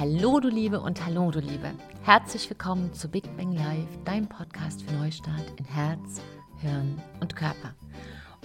Hallo 0.00 0.40
du 0.40 0.48
Liebe 0.48 0.80
und 0.80 1.04
hallo 1.04 1.30
du 1.30 1.40
Liebe. 1.40 1.72
Herzlich 2.04 2.48
willkommen 2.48 2.90
zu 2.94 3.06
Big 3.06 3.36
Bang 3.36 3.52
Live, 3.52 3.86
dein 4.06 4.26
Podcast 4.26 4.80
für 4.80 4.94
Neustart 4.94 5.52
in 5.58 5.64
Herz, 5.66 6.22
Hirn 6.56 7.02
und 7.20 7.36
Körper. 7.36 7.74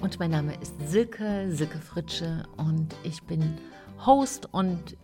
Und 0.01 0.19
mein 0.19 0.31
Name 0.31 0.53
ist 0.61 0.73
Silke, 0.85 1.49
Silke 1.49 1.77
Fritsche 1.77 2.43
und 2.57 2.93
ich 3.03 3.23
bin 3.23 3.57
Host 4.05 4.49
und 4.51 4.97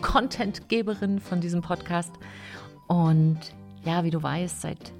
Contentgeberin 0.00 1.20
von 1.20 1.42
diesem 1.42 1.60
Podcast. 1.60 2.12
Und 2.88 3.38
ja, 3.84 4.02
wie 4.02 4.10
du 4.10 4.22
weißt, 4.22 4.62
seit 4.62 4.94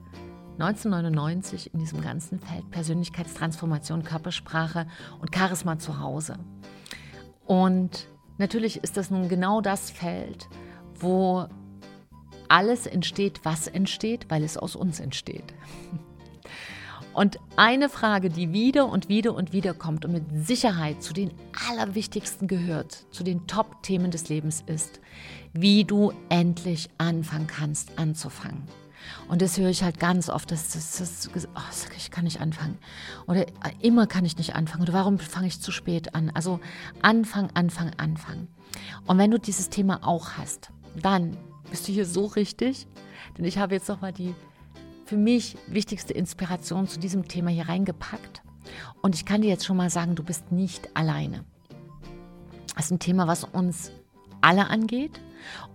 1999 0.59 1.73
in 1.73 1.81
diesem 1.81 2.03
ganzen 2.03 2.39
Feld 2.39 2.71
Persönlichkeitstransformation, 2.71 4.05
Körpersprache 4.05 4.87
und 5.19 5.35
Charisma 5.35 5.79
zu 5.79 5.99
Hause. 5.99 6.35
Und 7.47 8.07
natürlich 8.37 8.85
ist 8.85 8.99
das 8.99 9.11
nun 9.11 9.31
genau 9.31 9.63
das 9.63 9.91
Feld, 9.91 10.47
wo 11.01 11.47
alles 12.49 12.87
entsteht, 12.87 13.41
was 13.45 13.67
entsteht, 13.67 14.27
weil 14.29 14.43
es 14.43 14.57
aus 14.57 14.77
uns 14.77 15.01
entsteht. 15.01 15.55
Und 17.13 17.39
eine 17.57 17.89
Frage, 17.89 18.31
die 18.31 18.53
wieder 18.53 18.89
und 18.89 19.09
wieder 19.09 19.35
und 19.35 19.53
wieder 19.53 19.75
kommt 19.75 20.05
und 20.05 20.13
mit 20.13 20.47
Sicherheit 20.47 21.03
zu 21.03 21.13
den 21.13 21.33
allerwichtigsten 21.69 22.47
gehört, 22.47 23.05
zu 23.11 23.25
den 23.25 23.49
Top-Themen 23.49 24.13
des 24.13 24.29
Lebens 24.29 24.63
ist, 24.65 25.01
wie 25.53 25.85
du 25.85 26.13
endlich 26.29 26.89
anfangen 26.99 27.49
kannst 27.49 27.99
anzufangen. 27.99 28.63
Und 29.29 29.43
das 29.43 29.59
höre 29.59 29.71
ich 29.71 29.83
halt 29.83 29.99
ganz 29.99 30.29
oft, 30.29 30.51
dass 30.53 30.71
das, 30.71 30.99
das, 30.99 31.31
das 31.33 31.49
oh, 31.55 31.91
ich 31.97 32.11
kann 32.11 32.25
nicht 32.25 32.41
anfangen. 32.41 32.79
Oder 33.27 33.49
äh, 33.49 33.53
immer 33.81 34.07
kann 34.07 34.25
ich 34.25 34.37
nicht 34.37 34.55
anfangen. 34.55 34.83
Oder 34.83 34.93
warum 34.93 35.19
fange 35.19 35.49
ich 35.49 35.61
zu 35.61 35.73
spät 35.73 36.15
an? 36.15 36.31
Also 36.35 36.61
Anfang, 37.03 37.51
Anfang, 37.55 37.91
Anfang. 37.97 38.49
Und 39.07 39.19
wenn 39.19 39.31
du 39.31 39.39
dieses 39.39 39.69
Thema 39.69 40.01
auch 40.07 40.33
hast, 40.39 40.71
dann 40.97 41.37
bist 41.71 41.87
du 41.89 41.93
hier 41.93 42.07
so 42.07 42.27
richtig. 42.27 42.87
Denn 43.37 43.45
ich 43.45 43.59
habe 43.59 43.75
jetzt 43.75 43.89
nochmal 43.89 44.13
die 44.13 44.35
für 45.05 45.17
mich 45.17 45.57
wichtigste 45.67 46.13
Inspiration 46.13 46.87
zu 46.87 47.01
diesem 47.01 47.27
Thema 47.27 47.51
hier 47.51 47.69
reingepackt. 47.69 48.43
Und 49.03 49.15
ich 49.15 49.25
kann 49.25 49.43
dir 49.43 49.49
jetzt 49.49 49.65
schon 49.65 49.77
mal 49.77 49.91
sagen, 49.91 50.15
du 50.15 50.23
bist 50.23 50.53
nicht 50.53 50.95
alleine. 50.95 51.45
Das 52.77 52.87
ist 52.87 52.93
ein 52.93 52.99
Thema, 52.99 53.27
was 53.27 53.45
uns 53.45 53.91
alle 54.41 54.69
angeht 54.69 55.21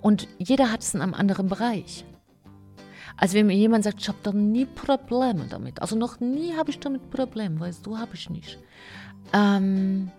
und 0.02 0.28
jeder 0.38 0.72
hat 0.72 0.82
es 0.82 0.94
in 0.94 1.02
einem 1.02 1.14
anderen 1.14 1.48
Bereich. 1.48 2.06
Also 3.18 3.36
wenn 3.36 3.48
mir 3.48 3.56
jemand 3.56 3.84
sagt, 3.84 4.02
ich 4.02 4.08
habe 4.08 4.18
da 4.24 4.32
nie 4.32 4.66
Probleme 4.66 5.46
damit, 5.50 5.82
also 5.82 5.96
noch 5.96 6.20
nie 6.20 6.56
habe 6.56 6.70
ich 6.70 6.80
damit 6.80 7.10
Probleme, 7.12 7.60
weißt 7.60 7.86
du, 7.86 7.98
habe 7.98 8.16
ich 8.16 8.30
nicht. 8.30 8.60
Ähm, 9.34 10.12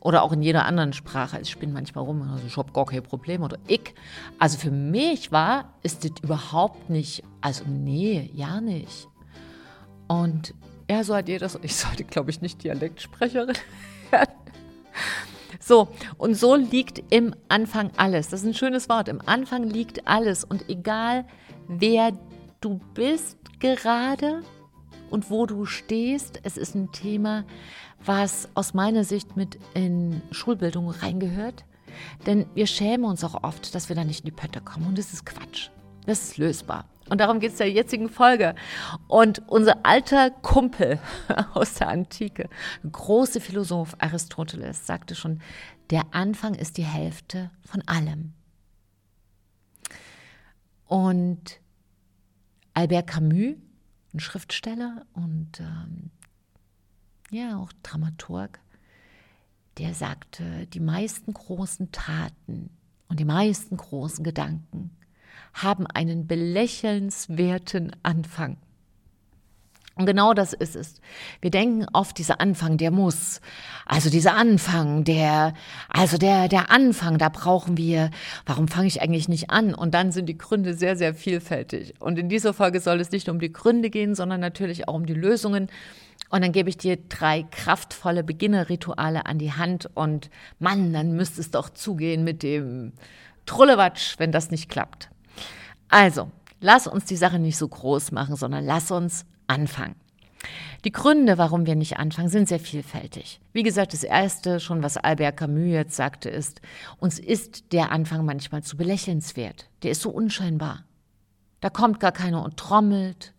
oder 0.00 0.22
auch 0.22 0.32
in 0.32 0.42
jeder 0.42 0.64
anderen 0.64 0.92
Sprache. 0.92 1.40
Ich 1.40 1.50
spinne 1.50 1.72
manchmal 1.72 2.04
rum, 2.04 2.22
also 2.22 2.46
ich 2.46 2.56
habe 2.56 2.72
gar 2.72 2.86
kein 2.86 3.02
Problem 3.02 3.42
oder 3.42 3.58
ich. 3.66 3.94
Also 4.38 4.58
für 4.58 4.70
mich 4.70 5.32
war, 5.32 5.72
ist 5.82 6.04
das 6.04 6.12
überhaupt 6.22 6.90
nicht, 6.90 7.22
also 7.40 7.64
nee, 7.66 8.30
ja 8.34 8.60
nicht. 8.60 9.08
Und 10.08 10.54
ja, 10.90 11.02
so 11.02 11.14
hat 11.14 11.28
jeder, 11.28 11.50
ich 11.62 11.76
sollte 11.76 12.04
glaube 12.04 12.30
ich 12.30 12.40
nicht 12.40 12.62
Dialektsprecherin 12.62 13.56
werden. 14.10 14.34
So, 15.60 15.88
und 16.16 16.34
so 16.34 16.54
liegt 16.54 17.02
im 17.10 17.34
Anfang 17.48 17.90
alles. 17.96 18.28
Das 18.28 18.42
ist 18.42 18.46
ein 18.46 18.54
schönes 18.54 18.88
Wort. 18.88 19.08
Im 19.08 19.20
Anfang 19.26 19.64
liegt 19.64 20.06
alles. 20.06 20.44
Und 20.44 20.68
egal, 20.68 21.24
wer 21.66 22.12
du 22.60 22.80
bist 22.94 23.38
gerade 23.58 24.42
und 25.10 25.28
wo 25.30 25.44
du 25.46 25.64
stehst, 25.64 26.40
es 26.44 26.56
ist 26.56 26.76
ein 26.76 26.92
Thema, 26.92 27.44
was 28.04 28.48
aus 28.54 28.74
meiner 28.74 29.04
Sicht 29.04 29.36
mit 29.36 29.58
in 29.74 30.22
Schulbildung 30.30 30.90
reingehört. 30.90 31.64
Denn 32.26 32.46
wir 32.54 32.66
schämen 32.66 33.04
uns 33.04 33.24
auch 33.24 33.42
oft, 33.42 33.74
dass 33.74 33.88
wir 33.88 33.96
da 33.96 34.04
nicht 34.04 34.20
in 34.20 34.26
die 34.26 34.32
Pötte 34.32 34.60
kommen. 34.60 34.86
Und 34.86 34.98
das 34.98 35.12
ist 35.12 35.24
Quatsch. 35.24 35.70
Das 36.06 36.22
ist 36.22 36.38
lösbar. 36.38 36.84
Und 37.08 37.20
darum 37.20 37.40
geht 37.40 37.52
es 37.52 37.58
der 37.58 37.70
jetzigen 37.70 38.08
Folge. 38.08 38.54
Und 39.08 39.42
unser 39.48 39.84
alter 39.84 40.30
Kumpel 40.30 40.98
aus 41.54 41.74
der 41.74 41.88
Antike, 41.88 42.48
große 42.90 43.40
Philosoph 43.40 43.96
Aristoteles, 43.98 44.86
sagte 44.86 45.14
schon, 45.14 45.40
der 45.90 46.02
Anfang 46.12 46.54
ist 46.54 46.78
die 46.78 46.84
Hälfte 46.84 47.50
von 47.64 47.82
allem. 47.86 48.32
Und 50.86 51.60
Albert 52.74 53.08
Camus, 53.08 53.56
ein 54.14 54.20
Schriftsteller 54.20 55.06
und 55.12 55.60
ähm, 55.60 56.10
ja 57.30 57.58
auch 57.58 57.72
Dramaturg, 57.82 58.60
der 59.78 59.94
sagte, 59.94 60.66
die 60.68 60.80
meisten 60.80 61.34
großen 61.34 61.92
Taten 61.92 62.70
und 63.08 63.20
die 63.20 63.24
meisten 63.24 63.76
großen 63.76 64.24
Gedanken 64.24 64.90
haben 65.52 65.86
einen 65.86 66.26
belächelnswerten 66.26 67.92
Anfang. 68.02 68.58
Und 69.98 70.04
genau 70.04 70.34
das 70.34 70.52
ist 70.52 70.76
es. 70.76 71.00
Wir 71.40 71.50
denken 71.50 71.86
oft, 71.94 72.18
dieser 72.18 72.38
Anfang, 72.38 72.76
der 72.76 72.90
muss. 72.90 73.40
Also 73.86 74.10
dieser 74.10 74.34
Anfang, 74.34 75.04
der, 75.04 75.54
also 75.88 76.18
der, 76.18 76.48
der 76.48 76.70
Anfang, 76.70 77.16
da 77.16 77.30
brauchen 77.30 77.78
wir, 77.78 78.10
warum 78.44 78.68
fange 78.68 78.88
ich 78.88 79.00
eigentlich 79.00 79.26
nicht 79.26 79.48
an? 79.48 79.74
Und 79.74 79.94
dann 79.94 80.12
sind 80.12 80.26
die 80.26 80.36
Gründe 80.36 80.74
sehr, 80.74 80.96
sehr 80.96 81.14
vielfältig. 81.14 81.94
Und 81.98 82.18
in 82.18 82.28
dieser 82.28 82.52
Folge 82.52 82.80
soll 82.80 83.00
es 83.00 83.10
nicht 83.10 83.30
um 83.30 83.40
die 83.40 83.52
Gründe 83.52 83.88
gehen, 83.88 84.14
sondern 84.14 84.38
natürlich 84.40 84.86
auch 84.86 84.94
um 84.94 85.06
die 85.06 85.14
Lösungen. 85.14 85.68
Und 86.30 86.42
dann 86.42 86.52
gebe 86.52 86.68
ich 86.68 86.76
dir 86.76 86.96
drei 86.96 87.44
kraftvolle 87.44 88.24
Beginnerrituale 88.24 89.26
an 89.26 89.38
die 89.38 89.52
Hand. 89.52 89.88
Und 89.94 90.30
Mann, 90.58 90.92
dann 90.92 91.12
müsste 91.12 91.40
es 91.40 91.50
doch 91.50 91.70
zugehen 91.70 92.24
mit 92.24 92.42
dem 92.42 92.92
Trullewatsch, 93.46 94.18
wenn 94.18 94.32
das 94.32 94.50
nicht 94.50 94.68
klappt. 94.68 95.08
Also, 95.88 96.30
lass 96.60 96.86
uns 96.86 97.04
die 97.04 97.16
Sache 97.16 97.38
nicht 97.38 97.56
so 97.56 97.68
groß 97.68 98.12
machen, 98.12 98.36
sondern 98.36 98.64
lass 98.64 98.90
uns 98.90 99.24
anfangen. 99.46 99.94
Die 100.84 100.92
Gründe, 100.92 101.38
warum 101.38 101.66
wir 101.66 101.74
nicht 101.74 101.98
anfangen, 101.98 102.28
sind 102.28 102.48
sehr 102.48 102.60
vielfältig. 102.60 103.40
Wie 103.52 103.62
gesagt, 103.62 103.92
das 103.92 104.04
erste, 104.04 104.60
schon 104.60 104.82
was 104.82 104.96
Albert 104.96 105.36
Camus 105.36 105.72
jetzt 105.72 105.96
sagte, 105.96 106.28
ist, 106.28 106.60
uns 106.98 107.18
ist 107.18 107.72
der 107.72 107.90
Anfang 107.90 108.24
manchmal 108.24 108.62
zu 108.62 108.76
belächelnswert. 108.76 109.68
Der 109.82 109.92
ist 109.92 110.02
so 110.02 110.10
unscheinbar. 110.10 110.84
Da 111.60 111.70
kommt 111.70 111.98
gar 111.98 112.12
keiner 112.12 112.44
und 112.44 112.56
trommelt 112.56 113.32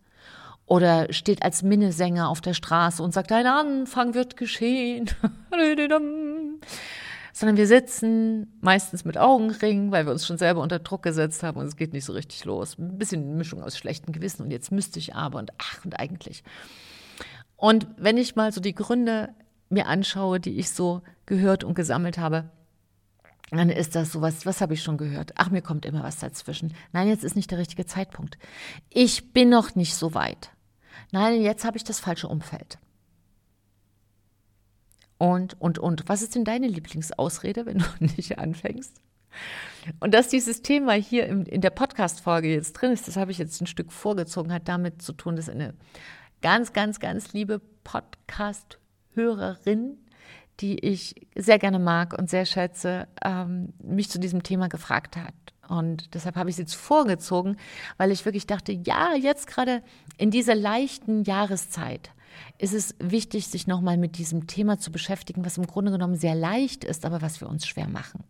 oder 0.68 1.12
steht 1.12 1.42
als 1.42 1.62
Minnesänger 1.62 2.28
auf 2.28 2.40
der 2.40 2.54
Straße 2.54 3.02
und 3.02 3.12
sagt, 3.12 3.32
ein 3.32 3.46
Anfang 3.46 4.14
wird 4.14 4.36
geschehen. 4.36 5.10
sondern 7.32 7.56
wir 7.56 7.66
sitzen 7.68 8.58
meistens 8.60 9.04
mit 9.04 9.16
Augenringen, 9.16 9.92
weil 9.92 10.04
wir 10.04 10.12
uns 10.12 10.26
schon 10.26 10.38
selber 10.38 10.60
unter 10.60 10.80
Druck 10.80 11.02
gesetzt 11.02 11.42
haben 11.42 11.58
und 11.58 11.66
es 11.66 11.76
geht 11.76 11.92
nicht 11.92 12.04
so 12.04 12.12
richtig 12.12 12.44
los. 12.44 12.76
Ein 12.78 12.98
bisschen 12.98 13.36
Mischung 13.36 13.62
aus 13.62 13.78
schlechtem 13.78 14.12
Gewissen 14.12 14.42
und 14.42 14.50
jetzt 14.50 14.72
müsste 14.72 14.98
ich 14.98 15.14
aber 15.14 15.38
und 15.38 15.52
ach 15.56 15.84
und 15.84 15.98
eigentlich. 15.98 16.42
Und 17.56 17.86
wenn 17.96 18.18
ich 18.18 18.36
mal 18.36 18.52
so 18.52 18.60
die 18.60 18.74
Gründe 18.74 19.30
mir 19.70 19.86
anschaue, 19.86 20.40
die 20.40 20.58
ich 20.58 20.70
so 20.70 21.02
gehört 21.26 21.64
und 21.64 21.74
gesammelt 21.74 22.18
habe, 22.18 22.50
dann 23.50 23.70
ist 23.70 23.94
das 23.94 24.12
sowas, 24.12 24.44
was 24.44 24.60
habe 24.60 24.74
ich 24.74 24.82
schon 24.82 24.98
gehört? 24.98 25.32
Ach, 25.36 25.50
mir 25.50 25.62
kommt 25.62 25.86
immer 25.86 26.02
was 26.02 26.18
dazwischen. 26.18 26.74
Nein, 26.92 27.08
jetzt 27.08 27.24
ist 27.24 27.36
nicht 27.36 27.50
der 27.50 27.58
richtige 27.58 27.86
Zeitpunkt. 27.86 28.36
Ich 28.90 29.32
bin 29.32 29.48
noch 29.48 29.74
nicht 29.74 29.94
so 29.94 30.12
weit. 30.12 30.50
Nein, 31.12 31.40
jetzt 31.40 31.64
habe 31.64 31.76
ich 31.76 31.84
das 31.84 32.00
falsche 32.00 32.28
Umfeld 32.28 32.78
und, 35.18 35.60
und, 35.60 35.78
und. 35.78 36.08
Was 36.08 36.22
ist 36.22 36.34
denn 36.34 36.44
deine 36.44 36.66
Lieblingsausrede, 36.68 37.66
wenn 37.66 37.78
du 37.78 37.84
nicht 38.00 38.38
anfängst? 38.38 39.00
Und 40.00 40.14
dass 40.14 40.28
dieses 40.28 40.62
Thema 40.62 40.94
hier 40.94 41.26
in, 41.26 41.44
in 41.44 41.60
der 41.60 41.68
Podcast-Folge 41.70 42.48
jetzt 42.48 42.72
drin 42.74 42.92
ist, 42.92 43.08
das 43.08 43.16
habe 43.16 43.30
ich 43.30 43.38
jetzt 43.38 43.60
ein 43.60 43.66
Stück 43.66 43.92
vorgezogen, 43.92 44.52
hat 44.52 44.68
damit 44.68 45.02
zu 45.02 45.12
tun, 45.12 45.36
dass 45.36 45.48
eine 45.48 45.74
ganz, 46.40 46.72
ganz, 46.72 46.98
ganz 47.00 47.32
liebe 47.32 47.60
Podcast-Hörerin, 47.84 49.98
die 50.60 50.78
ich 50.78 51.14
sehr 51.36 51.58
gerne 51.58 51.78
mag 51.78 52.18
und 52.18 52.30
sehr 52.30 52.46
schätze, 52.46 53.06
ähm, 53.24 53.74
mich 53.82 54.10
zu 54.10 54.18
diesem 54.18 54.42
Thema 54.42 54.68
gefragt 54.68 55.16
hat. 55.16 55.34
Und 55.68 56.14
deshalb 56.14 56.36
habe 56.36 56.50
ich 56.50 56.54
es 56.54 56.58
jetzt 56.58 56.74
vorgezogen, 56.74 57.56
weil 57.96 58.10
ich 58.10 58.24
wirklich 58.24 58.46
dachte, 58.46 58.72
ja, 58.72 59.14
jetzt 59.14 59.46
gerade 59.46 59.82
in 60.16 60.30
dieser 60.30 60.54
leichten 60.54 61.22
Jahreszeit 61.24 62.10
ist 62.58 62.74
es 62.74 62.94
wichtig, 62.98 63.48
sich 63.48 63.66
nochmal 63.66 63.96
mit 63.96 64.18
diesem 64.18 64.46
Thema 64.46 64.78
zu 64.78 64.90
beschäftigen, 64.92 65.44
was 65.44 65.58
im 65.58 65.66
Grunde 65.66 65.92
genommen 65.92 66.16
sehr 66.16 66.34
leicht 66.34 66.84
ist, 66.84 67.04
aber 67.04 67.22
was 67.22 67.40
wir 67.40 67.48
uns 67.48 67.66
schwer 67.66 67.88
machen. 67.88 68.24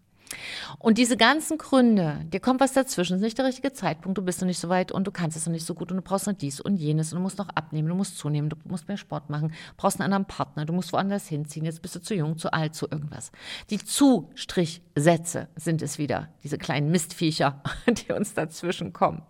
Und 0.79 0.99
diese 0.99 1.17
ganzen 1.17 1.59
Gründe, 1.59 2.25
dir 2.33 2.41
kommt 2.41 2.61
was 2.61 2.73
dazwischen, 2.73 3.17
ist 3.17 3.23
nicht 3.23 3.39
der 3.39 3.47
richtige 3.47 3.73
Zeitpunkt, 3.73 4.19
du 4.19 4.23
bist 4.23 4.41
noch 4.41 4.47
nicht 4.47 4.59
so 4.59 4.69
weit 4.69 4.93
und 4.93 5.07
du 5.07 5.11
kannst 5.11 5.37
es 5.37 5.47
noch 5.47 5.53
nicht 5.53 5.67
so 5.67 5.75
gut 5.75 5.91
und 5.91 5.97
du 5.97 6.03
brauchst 6.03 6.27
noch 6.27 6.35
dies 6.35 6.61
und 6.61 6.77
jenes 6.77 7.13
und 7.13 7.19
du 7.19 7.23
musst 7.23 7.39
noch 7.39 7.49
abnehmen, 7.51 7.89
du 7.89 7.95
musst 7.95 8.19
zunehmen, 8.19 8.51
du 8.51 8.57
musst 8.65 8.89
mehr 8.89 8.97
Sport 8.97 9.31
machen, 9.31 9.53
brauchst 9.77 10.01
einen 10.01 10.13
anderen 10.13 10.27
Partner, 10.27 10.65
du 10.65 10.73
musst 10.73 10.93
woanders 10.93 11.27
hinziehen, 11.27 11.65
jetzt 11.65 11.83
bist 11.83 11.95
du 11.97 12.01
zu 12.01 12.15
jung, 12.15 12.39
zu 12.39 12.53
alt, 12.53 12.75
zu 12.75 12.87
irgendwas. 12.91 13.33
Die 13.71 13.79
Zustrichsätze 13.79 15.49
sind 15.57 15.83
es 15.83 15.99
wieder, 15.99 16.29
diese 16.43 16.59
kleinen 16.59 16.91
Mistviecher, 16.91 17.63
die 17.87 18.13
uns 18.13 18.35
dazwischen 18.35 18.93
kommen. 18.93 19.23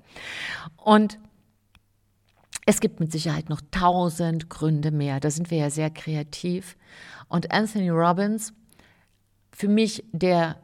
Und 0.77 1.19
es 2.67 2.81
gibt 2.81 3.01
mit 3.01 3.11
Sicherheit 3.13 3.49
noch 3.49 3.63
tausend 3.71 4.51
Gründe 4.51 4.91
mehr. 4.91 5.21
Da 5.21 5.31
sind 5.31 5.51
wir 5.51 5.57
ja 5.57 5.71
sehr 5.71 5.89
kreativ. 5.89 6.77
Und 7.29 7.51
Anthony 7.51 7.89
Robbins, 7.89 8.53
für 9.53 9.69
mich 9.69 10.05
der 10.13 10.57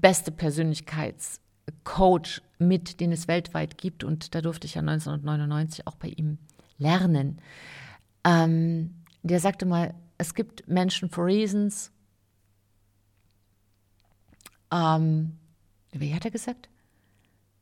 beste 0.00 0.30
Persönlichkeits- 0.30 1.40
Coach 1.84 2.42
mit, 2.58 3.00
den 3.00 3.12
es 3.12 3.28
weltweit 3.28 3.78
gibt. 3.78 4.04
Und 4.04 4.34
da 4.34 4.40
durfte 4.40 4.66
ich 4.66 4.74
ja 4.74 4.80
1999 4.80 5.86
auch 5.86 5.96
bei 5.96 6.08
ihm 6.08 6.38
lernen. 6.78 7.40
Ähm, 8.24 8.94
der 9.22 9.40
sagte 9.40 9.66
mal, 9.66 9.94
es 10.18 10.34
gibt 10.34 10.66
Menschen 10.68 11.10
for 11.10 11.26
reasons. 11.26 11.90
Ähm, 14.72 15.38
wie 15.92 16.14
hat 16.14 16.24
er 16.24 16.30
gesagt? 16.30 16.68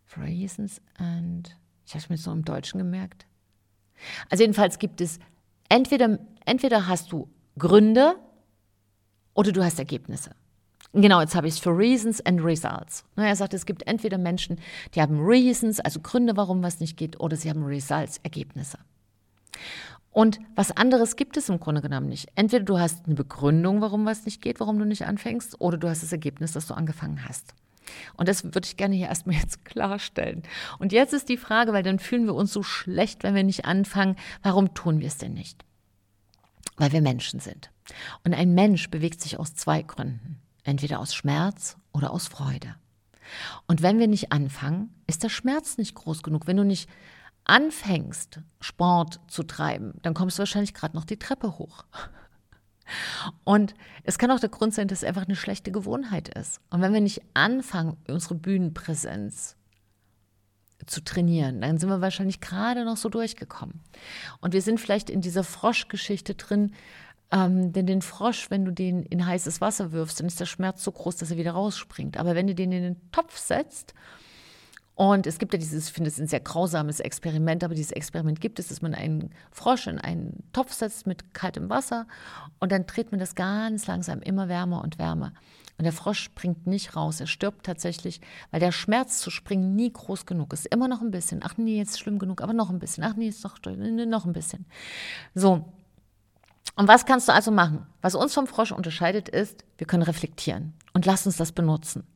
For 0.05 0.23
reasons 0.25 0.81
and 0.97 1.57
ich 1.87 1.95
habe 1.95 2.05
es 2.05 2.11
mir 2.11 2.17
so 2.17 2.33
im 2.33 2.45
Deutschen 2.45 2.79
gemerkt. 2.79 3.27
Also 4.31 4.43
jedenfalls 4.43 4.79
gibt 4.79 5.01
es 5.01 5.19
entweder, 5.69 6.19
entweder 6.45 6.87
hast 6.87 7.13
du 7.13 7.29
Gründe 7.59 8.17
oder 9.35 9.53
du 9.53 9.65
hast 9.65 9.79
Ergebnisse. 9.79 10.35
Genau, 10.95 11.21
jetzt 11.21 11.35
habe 11.35 11.49
ich 11.49 11.55
es 11.55 11.61
für 11.61 11.77
Reasons 11.77 12.21
and 12.27 12.45
Results. 12.45 13.05
Er 13.17 13.35
sagt, 13.35 13.55
es 13.55 13.65
gibt 13.65 13.87
entweder 13.87 14.19
Menschen, 14.19 14.59
die 14.95 15.01
haben 15.01 15.25
Reasons, 15.25 15.81
also 15.81 16.01
Gründe, 16.01 16.37
warum 16.37 16.63
was 16.63 16.81
nicht 16.81 16.99
geht, 16.99 17.19
oder 17.19 17.37
sie 17.37 17.49
haben 17.49 17.65
Results, 17.65 18.21
Ergebnisse. 18.23 18.79
Und 20.11 20.39
was 20.55 20.77
anderes 20.77 21.17
gibt 21.17 21.39
es 21.39 21.49
im 21.49 21.59
Grunde 21.59 21.81
genommen 21.81 22.09
nicht. 22.09 22.29
Entweder 22.35 22.65
du 22.65 22.79
hast 22.79 23.07
eine 23.07 23.15
Begründung, 23.15 23.81
warum 23.81 24.05
was 24.05 24.27
nicht 24.27 24.43
geht, 24.43 24.61
warum 24.61 24.79
du 24.79 24.85
nicht 24.85 25.07
anfängst, 25.07 25.59
oder 25.63 25.79
du 25.79 25.89
hast 25.89 26.03
das 26.03 26.13
Ergebnis, 26.13 26.53
dass 26.53 26.67
du 26.67 26.75
angefangen 26.75 27.27
hast. 27.27 27.55
Und 28.17 28.29
das 28.29 28.45
würde 28.45 28.61
ich 28.65 28.77
gerne 28.77 28.95
hier 28.95 29.09
erstmal 29.09 29.37
jetzt 29.41 29.65
klarstellen. 29.65 30.43
Und 30.79 30.93
jetzt 30.93 31.15
ist 31.15 31.31
die 31.31 31.39
Frage, 31.39 31.73
weil 31.73 31.83
dann 31.83 31.99
fühlen 31.99 32.27
wir 32.27 32.35
uns 32.35 32.53
so 32.53 32.63
schlecht, 32.63 33.23
wenn 33.23 33.35
wir 33.35 33.45
nicht 33.45 33.65
anfangen, 33.65 34.17
warum 34.43 34.75
tun 34.75 35.01
wir 35.01 35.09
es 35.09 35.17
denn 35.17 35.33
nicht? 35.33 35.65
Weil 36.77 36.93
wir 36.93 37.01
Menschen 37.01 37.41
sind. 37.41 37.71
Und 38.25 38.35
ein 38.35 38.53
Mensch 38.53 38.91
bewegt 38.91 39.23
sich 39.23 39.39
aus 39.39 39.55
zwei 39.55 39.83
Gründen. 39.83 40.42
Entweder 40.65 41.01
aus 41.01 41.15
Schmerz 41.15 41.77
oder 41.93 42.13
aus 42.13 42.29
Freude. 42.29 42.75
Und 43.67 43.83
wenn 43.83 43.99
wir 43.99 44.09
nicht 44.09 44.33
anfangen, 44.33 44.95
ist 45.07 45.23
der 45.23 45.29
Schmerz 45.29 45.79
nicht 45.79 45.95
groß 45.95 46.23
genug. 46.23 46.47
Wenn 46.47 46.57
du 46.57 46.65
nicht 46.65 46.89
anfängst, 47.45 48.41
Sport 48.61 49.21
zu 49.29 49.43
treiben, 49.43 49.95
dann 50.03 50.15
kommst 50.15 50.39
du 50.39 50.41
wahrscheinlich 50.41 50.75
gerade 50.75 50.97
noch 50.97 51.05
die 51.05 51.19
Treppe 51.19 51.59
hoch. 51.59 51.85
Und 53.45 53.75
es 54.03 54.19
kann 54.19 54.31
auch 54.31 54.41
der 54.41 54.49
Grund 54.49 54.75
sein, 54.75 54.89
dass 54.89 54.99
es 54.99 55.09
einfach 55.09 55.27
eine 55.27 55.37
schlechte 55.37 55.73
Gewohnheit 55.73 56.29
ist. 56.29 56.61
Und 56.71 56.81
wenn 56.81 56.93
wir 56.93 57.01
nicht 57.01 57.23
anfangen, 57.35 57.97
unsere 58.09 58.35
Bühnenpräsenz 58.35 59.57
zu 60.87 61.03
trainieren, 61.03 61.61
dann 61.61 61.79
sind 61.79 61.89
wir 61.89 62.01
wahrscheinlich 62.01 62.41
gerade 62.41 62.85
noch 62.85 62.97
so 62.97 63.09
durchgekommen. 63.09 63.81
Und 64.41 64.53
wir 64.53 64.63
sind 64.63 64.81
vielleicht 64.81 65.11
in 65.11 65.21
dieser 65.21 65.45
Froschgeschichte 65.45 66.35
drin, 66.35 66.73
ähm, 67.33 67.73
denn 67.73 67.87
den 67.87 68.03
Frosch, 68.03 68.51
wenn 68.51 68.65
du 68.65 68.73
den 68.73 69.05
in 69.05 69.27
heißes 69.27 69.61
Wasser 69.61 69.93
wirfst, 69.93 70.21
dann 70.21 70.27
ist 70.27 70.39
der 70.39 70.47
Schmerz 70.47 70.85
so 70.85 70.93
groß, 70.93 71.17
dass 71.17 71.31
er 71.31 71.39
wieder 71.39 71.53
rausspringt. 71.53 72.19
Aber 72.19 72.35
wenn 72.35 72.47
du 72.47 72.55
den 72.55 72.73
in 72.73 72.83
den 72.83 73.11
Topf 73.11 73.39
setzt, 73.39 73.95
und 74.95 75.27
es 75.27 75.39
gibt 75.39 75.55
ja 75.55 75.59
dieses, 75.59 75.87
ich 75.87 75.93
finde 75.93 76.11
es 76.11 76.21
ein 76.21 76.27
sehr 76.27 76.41
grausames 76.41 77.01
Experiment, 77.01 77.65
aber 77.65 77.75
dieses 77.75 77.93
Experiment 77.93 78.43
gibt 78.43 78.59
es, 78.59 78.69
dass 78.69 78.83
man 78.83 78.95
einen 78.95 79.31
Frosch 79.51 79.87
in 79.87 79.99
einen 79.99 80.43
Topf 80.53 80.75
setzt 80.75 81.07
mit 81.07 81.33
kaltem 81.33 81.71
Wasser 81.71 82.07
und 82.61 82.71
dann 82.71 82.85
dreht 82.85 83.11
man 83.11 83.19
das 83.19 83.35
ganz 83.35 83.87
langsam 83.87 84.21
immer 84.21 84.49
wärmer 84.49 84.83
und 84.83 84.99
wärmer. 84.99 85.33
Und 85.79 85.85
der 85.85 85.95
Frosch 85.95 86.21
springt 86.21 86.67
nicht 86.67 86.95
raus, 86.95 87.21
er 87.21 87.27
stirbt 87.27 87.65
tatsächlich, 87.65 88.21
weil 88.51 88.61
der 88.61 88.71
Schmerz 88.71 89.19
zu 89.21 89.31
springen 89.31 89.75
nie 89.75 89.91
groß 89.91 90.27
genug 90.27 90.53
ist. 90.53 90.67
Immer 90.67 90.89
noch 90.89 91.01
ein 91.01 91.11
bisschen. 91.11 91.41
Ach 91.43 91.57
nee, 91.57 91.79
jetzt 91.79 91.99
schlimm 91.99 92.19
genug, 92.19 92.43
aber 92.43 92.53
noch 92.53 92.69
ein 92.69 92.79
bisschen. 92.79 93.03
Ach 93.03 93.17
nee, 93.17 93.29
ist 93.29 93.43
noch, 93.43 93.57
noch 93.65 94.27
ein 94.27 94.35
bisschen. 94.35 94.67
So, 95.35 95.65
und 96.75 96.89
was 96.89 97.07
kannst 97.07 97.29
du 97.29 97.33
also 97.33 97.51
machen? 97.51 97.87
Was 98.01 98.15
uns 98.15 98.35
vom 98.35 98.47
Frosch 98.47 98.73
unterscheidet, 98.73 99.29
ist, 99.29 99.65
wir 99.79 99.87
können 99.87 100.03
reflektieren 100.03 100.75
und 100.95 101.07
lass 101.07 101.27
uns 101.27 101.37
das 101.37 101.53
benutzen. 101.53 102.07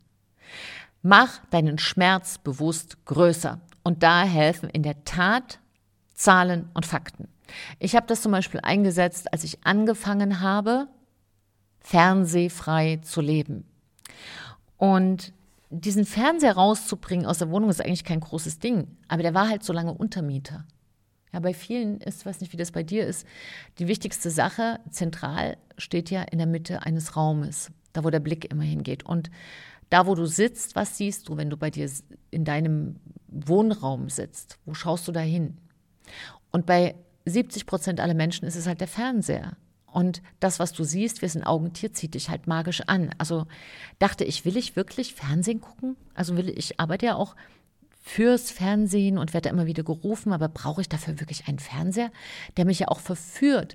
Mach 1.02 1.38
deinen 1.50 1.78
Schmerz 1.78 2.38
bewusst 2.38 3.04
größer. 3.04 3.60
Und 3.84 4.02
da 4.02 4.24
helfen 4.24 4.68
in 4.68 4.82
der 4.82 5.04
Tat 5.04 5.60
Zahlen 6.14 6.68
und 6.74 6.86
Fakten. 6.86 7.28
Ich 7.78 7.94
habe 7.94 8.06
das 8.08 8.22
zum 8.22 8.32
Beispiel 8.32 8.60
eingesetzt, 8.62 9.32
als 9.32 9.44
ich 9.44 9.64
angefangen 9.64 10.40
habe, 10.40 10.88
fernsehfrei 11.78 12.96
zu 13.02 13.20
leben. 13.20 13.64
Und 14.76 15.32
diesen 15.70 16.04
Fernseher 16.04 16.54
rauszubringen 16.54 17.26
aus 17.26 17.38
der 17.38 17.50
Wohnung 17.50 17.70
ist 17.70 17.80
eigentlich 17.80 18.04
kein 18.04 18.20
großes 18.20 18.58
Ding, 18.58 18.96
aber 19.06 19.22
der 19.22 19.34
war 19.34 19.48
halt 19.48 19.62
so 19.62 19.72
lange 19.72 19.92
Untermieter. 19.94 20.64
Ja, 21.36 21.40
bei 21.40 21.52
vielen 21.52 22.00
ist, 22.00 22.24
weiß 22.24 22.40
nicht, 22.40 22.54
wie 22.54 22.56
das 22.56 22.72
bei 22.72 22.82
dir 22.82 23.06
ist, 23.06 23.26
die 23.78 23.88
wichtigste 23.88 24.30
Sache 24.30 24.80
zentral 24.88 25.58
steht 25.76 26.08
ja 26.08 26.22
in 26.22 26.38
der 26.38 26.46
Mitte 26.46 26.86
eines 26.86 27.14
Raumes, 27.14 27.70
da 27.92 28.04
wo 28.04 28.08
der 28.08 28.20
Blick 28.20 28.50
immer 28.50 28.62
hingeht. 28.62 29.04
Und 29.04 29.30
da, 29.90 30.06
wo 30.06 30.14
du 30.14 30.24
sitzt, 30.24 30.76
was 30.76 30.96
siehst 30.96 31.28
du, 31.28 31.36
wenn 31.36 31.50
du 31.50 31.58
bei 31.58 31.68
dir 31.68 31.90
in 32.30 32.46
deinem 32.46 32.96
Wohnraum 33.28 34.08
sitzt? 34.08 34.58
Wo 34.64 34.72
schaust 34.72 35.06
du 35.08 35.12
da 35.12 35.20
hin? 35.20 35.58
Und 36.52 36.64
bei 36.64 36.94
70 37.26 37.66
Prozent 37.66 38.00
aller 38.00 38.14
Menschen 38.14 38.48
ist 38.48 38.56
es 38.56 38.66
halt 38.66 38.80
der 38.80 38.88
Fernseher. 38.88 39.58
Und 39.84 40.22
das, 40.40 40.58
was 40.58 40.72
du 40.72 40.84
siehst, 40.84 41.20
wir 41.20 41.28
sind 41.28 41.44
Augentier, 41.44 41.92
zieht 41.92 42.14
dich 42.14 42.30
halt 42.30 42.46
magisch 42.46 42.80
an. 42.86 43.10
Also 43.18 43.44
dachte 43.98 44.24
ich, 44.24 44.46
will 44.46 44.56
ich 44.56 44.74
wirklich 44.74 45.12
Fernsehen 45.12 45.60
gucken? 45.60 45.96
Also 46.14 46.34
will 46.38 46.48
ich 46.48 46.80
arbeite 46.80 47.04
ja 47.04 47.16
auch 47.16 47.36
fürs 48.06 48.52
Fernsehen 48.52 49.18
und 49.18 49.34
werde 49.34 49.48
immer 49.48 49.66
wieder 49.66 49.82
gerufen, 49.82 50.32
aber 50.32 50.48
brauche 50.48 50.80
ich 50.80 50.88
dafür 50.88 51.18
wirklich 51.18 51.48
einen 51.48 51.58
Fernseher, 51.58 52.12
der 52.56 52.64
mich 52.64 52.78
ja 52.78 52.88
auch 52.88 53.00
verführt? 53.00 53.74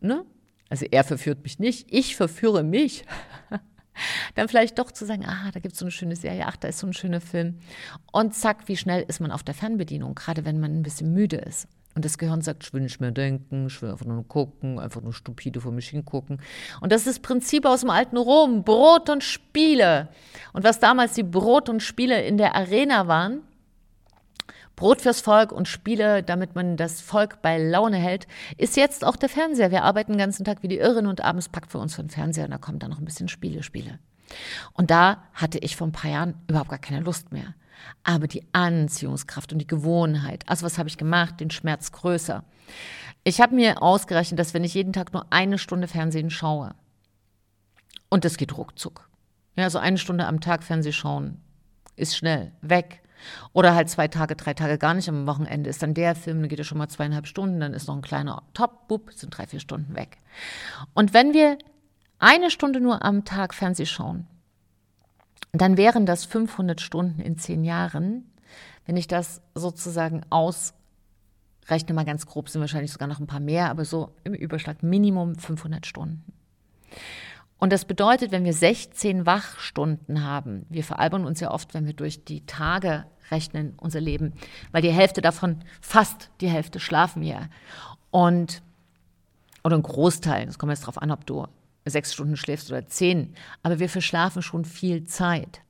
Ne? 0.00 0.24
Also 0.70 0.86
er 0.88 1.02
verführt 1.02 1.42
mich 1.42 1.58
nicht, 1.58 1.88
ich 1.90 2.14
verführe 2.14 2.62
mich. 2.62 3.04
Dann 4.36 4.48
vielleicht 4.48 4.78
doch 4.78 4.92
zu 4.92 5.04
sagen, 5.04 5.24
ah, 5.26 5.50
da 5.52 5.58
gibt 5.58 5.72
es 5.72 5.80
so 5.80 5.84
eine 5.84 5.90
schöne 5.90 6.14
Serie, 6.14 6.44
ach, 6.46 6.56
da 6.56 6.68
ist 6.68 6.78
so 6.78 6.86
ein 6.86 6.92
schöner 6.92 7.20
Film. 7.20 7.58
Und 8.12 8.34
zack, 8.34 8.68
wie 8.68 8.76
schnell 8.76 9.04
ist 9.08 9.20
man 9.20 9.32
auf 9.32 9.42
der 9.42 9.54
Fernbedienung, 9.54 10.14
gerade 10.14 10.44
wenn 10.44 10.60
man 10.60 10.76
ein 10.76 10.82
bisschen 10.82 11.12
müde 11.12 11.36
ist. 11.36 11.66
Und 11.96 12.04
das 12.04 12.18
Gehirn 12.18 12.42
sagt, 12.42 12.62
ich 12.62 12.72
will 12.72 12.82
nicht 12.82 13.00
mehr 13.00 13.10
denken, 13.10 13.66
ich 13.66 13.82
will 13.82 13.90
einfach 13.90 14.06
nur 14.06 14.28
gucken, 14.28 14.78
einfach 14.78 15.00
nur 15.00 15.14
stupide 15.14 15.60
vor 15.60 15.72
mich 15.72 15.88
hingucken. 15.88 16.40
Und 16.80 16.92
das 16.92 17.00
ist 17.00 17.08
das 17.08 17.18
Prinzip 17.20 17.64
aus 17.64 17.80
dem 17.80 17.90
alten 17.90 18.18
Rom, 18.18 18.62
Brot 18.62 19.10
und 19.10 19.24
Spiele. 19.24 20.08
Und 20.52 20.62
was 20.62 20.78
damals 20.78 21.14
die 21.14 21.24
Brot 21.24 21.68
und 21.68 21.82
Spiele 21.82 22.22
in 22.22 22.36
der 22.36 22.54
Arena 22.54 23.08
waren, 23.08 23.40
Brot 24.76 25.00
fürs 25.00 25.22
Volk 25.22 25.52
und 25.52 25.68
Spiele, 25.68 26.22
damit 26.22 26.54
man 26.54 26.76
das 26.76 27.00
Volk 27.00 27.40
bei 27.40 27.58
Laune 27.58 27.96
hält, 27.96 28.26
ist 28.58 28.76
jetzt 28.76 29.04
auch 29.04 29.16
der 29.16 29.30
Fernseher. 29.30 29.70
Wir 29.70 29.84
arbeiten 29.84 30.12
den 30.12 30.18
ganzen 30.18 30.44
Tag 30.44 30.62
wie 30.62 30.68
die 30.68 30.78
Irren 30.78 31.06
und 31.06 31.22
abends 31.22 31.48
packt 31.48 31.72
für 31.72 31.78
uns 31.78 31.94
für 31.94 32.02
den 32.02 32.10
Fernseher 32.10 32.44
und 32.44 32.50
da 32.50 32.58
kommt 32.58 32.82
dann 32.82 32.90
noch 32.90 32.98
ein 32.98 33.06
bisschen 33.06 33.28
Spiele, 33.28 33.62
Spiele. 33.62 33.98
Und 34.74 34.90
da 34.90 35.24
hatte 35.32 35.58
ich 35.58 35.76
vor 35.76 35.86
ein 35.86 35.92
paar 35.92 36.10
Jahren 36.10 36.34
überhaupt 36.46 36.70
gar 36.70 36.78
keine 36.78 37.00
Lust 37.00 37.32
mehr. 37.32 37.54
Aber 38.04 38.26
die 38.26 38.44
Anziehungskraft 38.52 39.52
und 39.52 39.58
die 39.58 39.66
Gewohnheit, 39.66 40.44
also 40.46 40.64
was 40.64 40.78
habe 40.78 40.88
ich 40.88 40.98
gemacht, 40.98 41.40
den 41.40 41.50
Schmerz 41.50 41.92
größer. 41.92 42.44
Ich 43.24 43.40
habe 43.40 43.54
mir 43.54 43.82
ausgerechnet, 43.82 44.38
dass 44.38 44.54
wenn 44.54 44.64
ich 44.64 44.74
jeden 44.74 44.92
Tag 44.92 45.12
nur 45.12 45.26
eine 45.30 45.58
Stunde 45.58 45.88
Fernsehen 45.88 46.30
schaue, 46.30 46.74
und 48.08 48.24
das 48.24 48.36
geht 48.36 48.56
ruckzuck, 48.56 49.08
ja, 49.56 49.68
so 49.70 49.78
eine 49.78 49.98
Stunde 49.98 50.26
am 50.26 50.40
Tag 50.40 50.62
Fernsehen 50.62 50.92
schauen, 50.92 51.40
ist 51.96 52.16
schnell 52.16 52.52
weg. 52.60 53.02
Oder 53.52 53.74
halt 53.74 53.88
zwei 53.88 54.08
Tage, 54.08 54.36
drei 54.36 54.54
Tage 54.54 54.78
gar 54.78 54.94
nicht 54.94 55.08
am 55.08 55.26
Wochenende 55.26 55.70
ist 55.70 55.82
dann 55.82 55.94
der 55.94 56.14
Film, 56.14 56.40
dann 56.40 56.48
geht 56.48 56.58
er 56.58 56.64
schon 56.64 56.78
mal 56.78 56.88
zweieinhalb 56.88 57.26
Stunden, 57.26 57.60
dann 57.60 57.74
ist 57.74 57.88
noch 57.88 57.96
ein 57.96 58.02
kleiner 58.02 58.42
Top, 58.54 58.88
bup, 58.88 59.12
sind 59.12 59.36
drei, 59.36 59.46
vier 59.46 59.60
Stunden 59.60 59.94
weg. 59.94 60.18
Und 60.94 61.14
wenn 61.14 61.32
wir 61.32 61.58
eine 62.18 62.50
Stunde 62.50 62.80
nur 62.80 63.04
am 63.04 63.24
Tag 63.24 63.54
Fernseh 63.54 63.86
schauen, 63.86 64.26
dann 65.52 65.76
wären 65.76 66.06
das 66.06 66.24
500 66.24 66.80
Stunden 66.80 67.20
in 67.20 67.38
zehn 67.38 67.64
Jahren. 67.64 68.30
Wenn 68.84 68.96
ich 68.96 69.08
das 69.08 69.42
sozusagen 69.54 70.22
ausrechne, 70.30 71.94
mal 71.94 72.04
ganz 72.04 72.26
grob, 72.26 72.48
sind 72.48 72.60
wahrscheinlich 72.60 72.92
sogar 72.92 73.08
noch 73.08 73.20
ein 73.20 73.26
paar 73.26 73.40
mehr, 73.40 73.70
aber 73.70 73.84
so 73.84 74.14
im 74.24 74.34
Überschlag 74.34 74.82
Minimum 74.82 75.36
500 75.36 75.86
Stunden. 75.86 76.24
Und 77.58 77.72
das 77.72 77.86
bedeutet, 77.86 78.32
wenn 78.32 78.44
wir 78.44 78.52
16 78.52 79.24
Wachstunden 79.24 80.22
haben, 80.22 80.66
wir 80.68 80.84
veralbern 80.84 81.24
uns 81.24 81.40
ja 81.40 81.50
oft, 81.50 81.72
wenn 81.72 81.86
wir 81.86 81.94
durch 81.94 82.24
die 82.24 82.44
Tage 82.44 83.06
rechnen, 83.30 83.74
unser 83.78 84.00
Leben, 84.00 84.32
weil 84.72 84.82
die 84.82 84.92
Hälfte 84.92 85.20
davon, 85.20 85.64
fast 85.80 86.30
die 86.40 86.48
Hälfte 86.48 86.80
schlafen 86.80 87.22
wir. 87.22 87.48
Und, 88.10 88.62
oder 89.64 89.76
ein 89.76 89.82
Großteil, 89.82 90.48
es 90.48 90.58
kommt 90.58 90.70
jetzt 90.70 90.82
darauf 90.82 91.00
an, 91.00 91.10
ob 91.10 91.26
du 91.26 91.46
sechs 91.84 92.12
Stunden 92.12 92.36
schläfst 92.36 92.70
oder 92.70 92.86
zehn, 92.86 93.34
aber 93.62 93.78
wir 93.78 93.88
verschlafen 93.88 94.42
schon 94.42 94.64
viel 94.64 95.04
Zeit. 95.04 95.60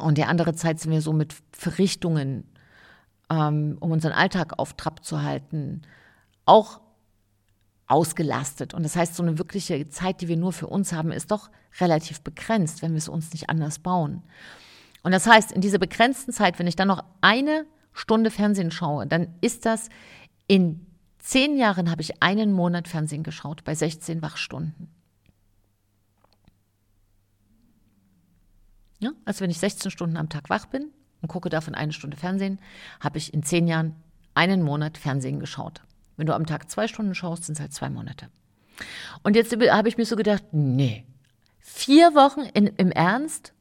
Und 0.00 0.18
die 0.18 0.24
andere 0.24 0.54
Zeit 0.54 0.80
sind 0.80 0.90
wir 0.90 1.02
so 1.02 1.12
mit 1.12 1.34
Verrichtungen, 1.52 2.44
ähm, 3.30 3.76
um 3.80 3.90
unseren 3.90 4.12
Alltag 4.12 4.58
auf 4.58 4.74
Trab 4.74 5.04
zu 5.04 5.22
halten, 5.22 5.82
auch 6.44 6.80
ausgelastet. 7.86 8.74
Und 8.74 8.82
das 8.82 8.96
heißt, 8.96 9.14
so 9.14 9.22
eine 9.22 9.38
wirkliche 9.38 9.88
Zeit, 9.88 10.20
die 10.20 10.28
wir 10.28 10.36
nur 10.36 10.52
für 10.52 10.66
uns 10.66 10.92
haben, 10.92 11.12
ist 11.12 11.30
doch 11.30 11.50
relativ 11.80 12.20
begrenzt, 12.20 12.82
wenn 12.82 12.92
wir 12.92 12.98
es 12.98 13.08
uns 13.08 13.32
nicht 13.32 13.50
anders 13.50 13.78
bauen. 13.78 14.22
Und 15.06 15.12
das 15.12 15.28
heißt, 15.28 15.52
in 15.52 15.60
dieser 15.60 15.78
begrenzten 15.78 16.32
Zeit, 16.32 16.58
wenn 16.58 16.66
ich 16.66 16.74
dann 16.74 16.88
noch 16.88 17.04
eine 17.20 17.64
Stunde 17.92 18.28
Fernsehen 18.28 18.72
schaue, 18.72 19.06
dann 19.06 19.28
ist 19.40 19.64
das 19.64 19.88
in 20.48 20.84
zehn 21.20 21.56
Jahren 21.56 21.92
habe 21.92 22.02
ich 22.02 22.24
einen 22.24 22.52
Monat 22.52 22.88
Fernsehen 22.88 23.22
geschaut 23.22 23.62
bei 23.62 23.76
16 23.76 24.20
Wachstunden. 24.20 24.88
Ja? 28.98 29.12
Also 29.24 29.42
wenn 29.42 29.50
ich 29.50 29.60
16 29.60 29.92
Stunden 29.92 30.16
am 30.16 30.28
Tag 30.28 30.50
wach 30.50 30.66
bin 30.66 30.90
und 31.22 31.28
gucke 31.28 31.50
davon 31.50 31.76
eine 31.76 31.92
Stunde 31.92 32.16
Fernsehen, 32.16 32.58
habe 32.98 33.18
ich 33.18 33.32
in 33.32 33.44
zehn 33.44 33.68
Jahren 33.68 33.94
einen 34.34 34.64
Monat 34.64 34.98
Fernsehen 34.98 35.38
geschaut. 35.38 35.82
Wenn 36.16 36.26
du 36.26 36.34
am 36.34 36.46
Tag 36.46 36.68
zwei 36.68 36.88
Stunden 36.88 37.14
schaust, 37.14 37.44
sind 37.44 37.54
es 37.54 37.60
halt 37.60 37.72
zwei 37.72 37.90
Monate. 37.90 38.28
Und 39.22 39.36
jetzt 39.36 39.52
habe 39.52 39.88
ich 39.88 39.98
mir 39.98 40.04
so 40.04 40.16
gedacht, 40.16 40.42
nee, 40.50 41.06
vier 41.60 42.16
Wochen 42.16 42.40
in, 42.40 42.66
im 42.66 42.90
Ernst? 42.90 43.52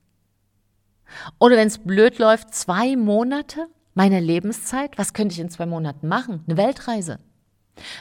Oder 1.39 1.57
wenn 1.57 1.67
es 1.67 1.79
blöd 1.79 2.19
läuft, 2.19 2.53
zwei 2.53 2.95
Monate 2.95 3.67
meiner 3.93 4.21
Lebenszeit? 4.21 4.97
Was 4.97 5.13
könnte 5.13 5.33
ich 5.33 5.39
in 5.39 5.49
zwei 5.49 5.65
Monaten 5.65 6.07
machen? 6.07 6.43
Eine 6.47 6.57
Weltreise. 6.57 7.19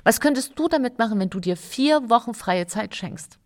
Was 0.05 0.21
könntest 0.21 0.59
du 0.59 0.69
damit 0.69 0.99
machen, 0.99 1.19
wenn 1.19 1.31
du 1.31 1.41
dir 1.41 1.57
vier 1.57 2.11
Wochen 2.11 2.35
freie 2.35 2.67
Zeit 2.67 2.95
schenkst? 2.95 3.39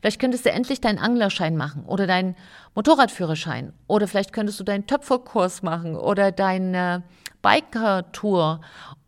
Vielleicht 0.00 0.20
könntest 0.20 0.44
du 0.44 0.50
endlich 0.50 0.80
deinen 0.80 0.98
Anglerschein 0.98 1.56
machen 1.56 1.84
oder 1.84 2.06
deinen 2.06 2.34
Motorradführerschein 2.74 3.72
oder 3.86 4.08
vielleicht 4.08 4.32
könntest 4.32 4.58
du 4.58 4.64
deinen 4.64 4.86
Töpferkurs 4.86 5.62
machen 5.62 5.94
oder 5.94 6.32
deine 6.32 7.04
Biker-Tour 7.42 8.60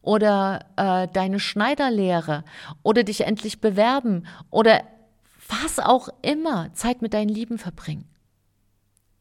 oder 0.03 0.61
äh, 0.77 1.09
deine 1.09 1.41
Schneiderlehre 1.41 2.45
oder 2.83 3.03
dich 3.03 3.23
endlich 3.23 3.61
bewerben 3.61 4.27
oder 4.51 4.83
was 5.49 5.81
auch 5.81 6.09
immer, 6.23 6.73
Zeit 6.75 7.03
mit 7.03 7.13
deinen 7.13 7.29
Lieben 7.29 7.59
verbringen. 7.59 8.09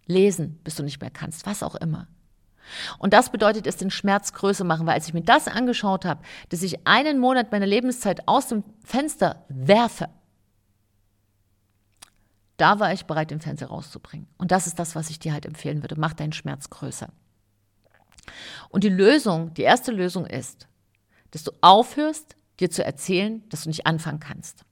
Lesen, 0.06 0.60
bis 0.64 0.76
du 0.76 0.84
nicht 0.84 1.02
mehr 1.02 1.12
kannst, 1.12 1.46
was 1.46 1.64
auch 1.64 1.76
immer. 1.76 2.08
Und 3.00 3.14
das 3.14 3.32
bedeutet 3.32 3.68
es, 3.68 3.78
den 3.78 3.92
Schmerz 3.92 4.34
größer 4.34 4.64
machen, 4.64 4.86
weil 4.86 4.94
als 4.94 5.08
ich 5.08 5.14
mir 5.14 5.24
das 5.24 5.48
angeschaut 5.48 6.06
habe, 6.06 6.24
dass 6.50 6.64
ich 6.64 6.88
einen 6.88 7.20
Monat 7.20 7.52
meiner 7.52 7.66
Lebenszeit 7.66 8.28
aus 8.28 8.48
dem 8.48 8.64
Fenster 8.84 9.46
werfe, 9.50 10.10
da 12.58 12.80
war 12.80 12.94
ich 12.94 13.06
bereit, 13.06 13.32
den 13.32 13.42
Fernseher 13.42 13.70
rauszubringen. 13.70 14.28
Und 14.38 14.52
das 14.52 14.68
ist 14.68 14.78
das, 14.78 14.96
was 14.96 15.10
ich 15.10 15.18
dir 15.18 15.34
halt 15.34 15.48
empfehlen 15.48 15.82
würde. 15.82 16.00
Mach 16.00 16.14
deinen 16.14 16.32
Schmerz 16.32 16.70
größer. 16.70 17.10
Und 18.70 18.84
die 18.84 18.90
Lösung, 18.90 19.54
die 19.56 19.64
erste 19.64 19.92
Lösung 19.92 20.28
ist, 20.28 20.68
dass 21.32 21.44
du 21.44 21.52
aufhörst, 21.62 22.36
dir 22.60 22.70
zu 22.70 22.84
erzählen, 22.84 23.44
dass 23.50 23.64
du 23.64 23.70
nicht 23.70 23.88
anfangen 23.88 24.20
kannst. 24.20 24.64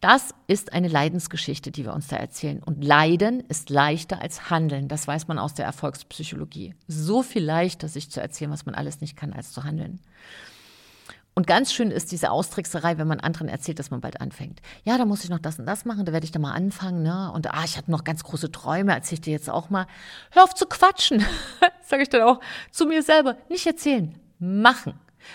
Das 0.00 0.34
ist 0.46 0.72
eine 0.72 0.88
Leidensgeschichte, 0.88 1.70
die 1.70 1.84
wir 1.84 1.92
uns 1.92 2.08
da 2.08 2.16
erzählen. 2.16 2.62
Und 2.62 2.84
Leiden 2.84 3.40
ist 3.40 3.70
leichter 3.70 4.20
als 4.20 4.50
Handeln. 4.50 4.88
Das 4.88 5.06
weiß 5.06 5.28
man 5.28 5.38
aus 5.38 5.54
der 5.54 5.64
Erfolgspsychologie. 5.64 6.74
So 6.86 7.22
viel 7.22 7.44
leichter, 7.44 7.88
sich 7.88 8.10
zu 8.10 8.20
erzählen, 8.20 8.50
was 8.50 8.66
man 8.66 8.74
alles 8.74 9.00
nicht 9.00 9.16
kann, 9.16 9.32
als 9.32 9.52
zu 9.52 9.64
handeln. 9.64 10.00
Und 11.36 11.48
ganz 11.48 11.72
schön 11.72 11.90
ist 11.90 12.12
diese 12.12 12.30
Austrickserei, 12.30 12.96
wenn 12.96 13.08
man 13.08 13.18
anderen 13.18 13.48
erzählt, 13.48 13.80
dass 13.80 13.90
man 13.90 14.00
bald 14.00 14.20
anfängt. 14.20 14.60
Ja, 14.84 14.96
da 14.98 15.04
muss 15.04 15.24
ich 15.24 15.30
noch 15.30 15.40
das 15.40 15.58
und 15.58 15.66
das 15.66 15.84
machen, 15.84 16.04
da 16.04 16.12
werde 16.12 16.24
ich 16.24 16.30
da 16.30 16.38
mal 16.38 16.52
anfangen. 16.52 17.02
Ne? 17.02 17.32
Und 17.32 17.52
ah, 17.52 17.64
ich 17.64 17.76
hatte 17.76 17.90
noch 17.90 18.04
ganz 18.04 18.22
große 18.22 18.52
Träume, 18.52 18.92
erzähle 18.92 19.14
ich 19.14 19.20
dir 19.22 19.32
jetzt 19.32 19.50
auch 19.50 19.68
mal. 19.68 19.86
Hör 20.30 20.44
auf 20.44 20.54
zu 20.54 20.66
quatschen, 20.66 21.24
sage 21.82 22.02
ich 22.04 22.08
dann 22.08 22.22
auch 22.22 22.40
zu 22.70 22.86
mir 22.86 23.02
selber. 23.02 23.36
Nicht 23.48 23.66
erzählen, 23.66 24.14
machen. 24.38 24.94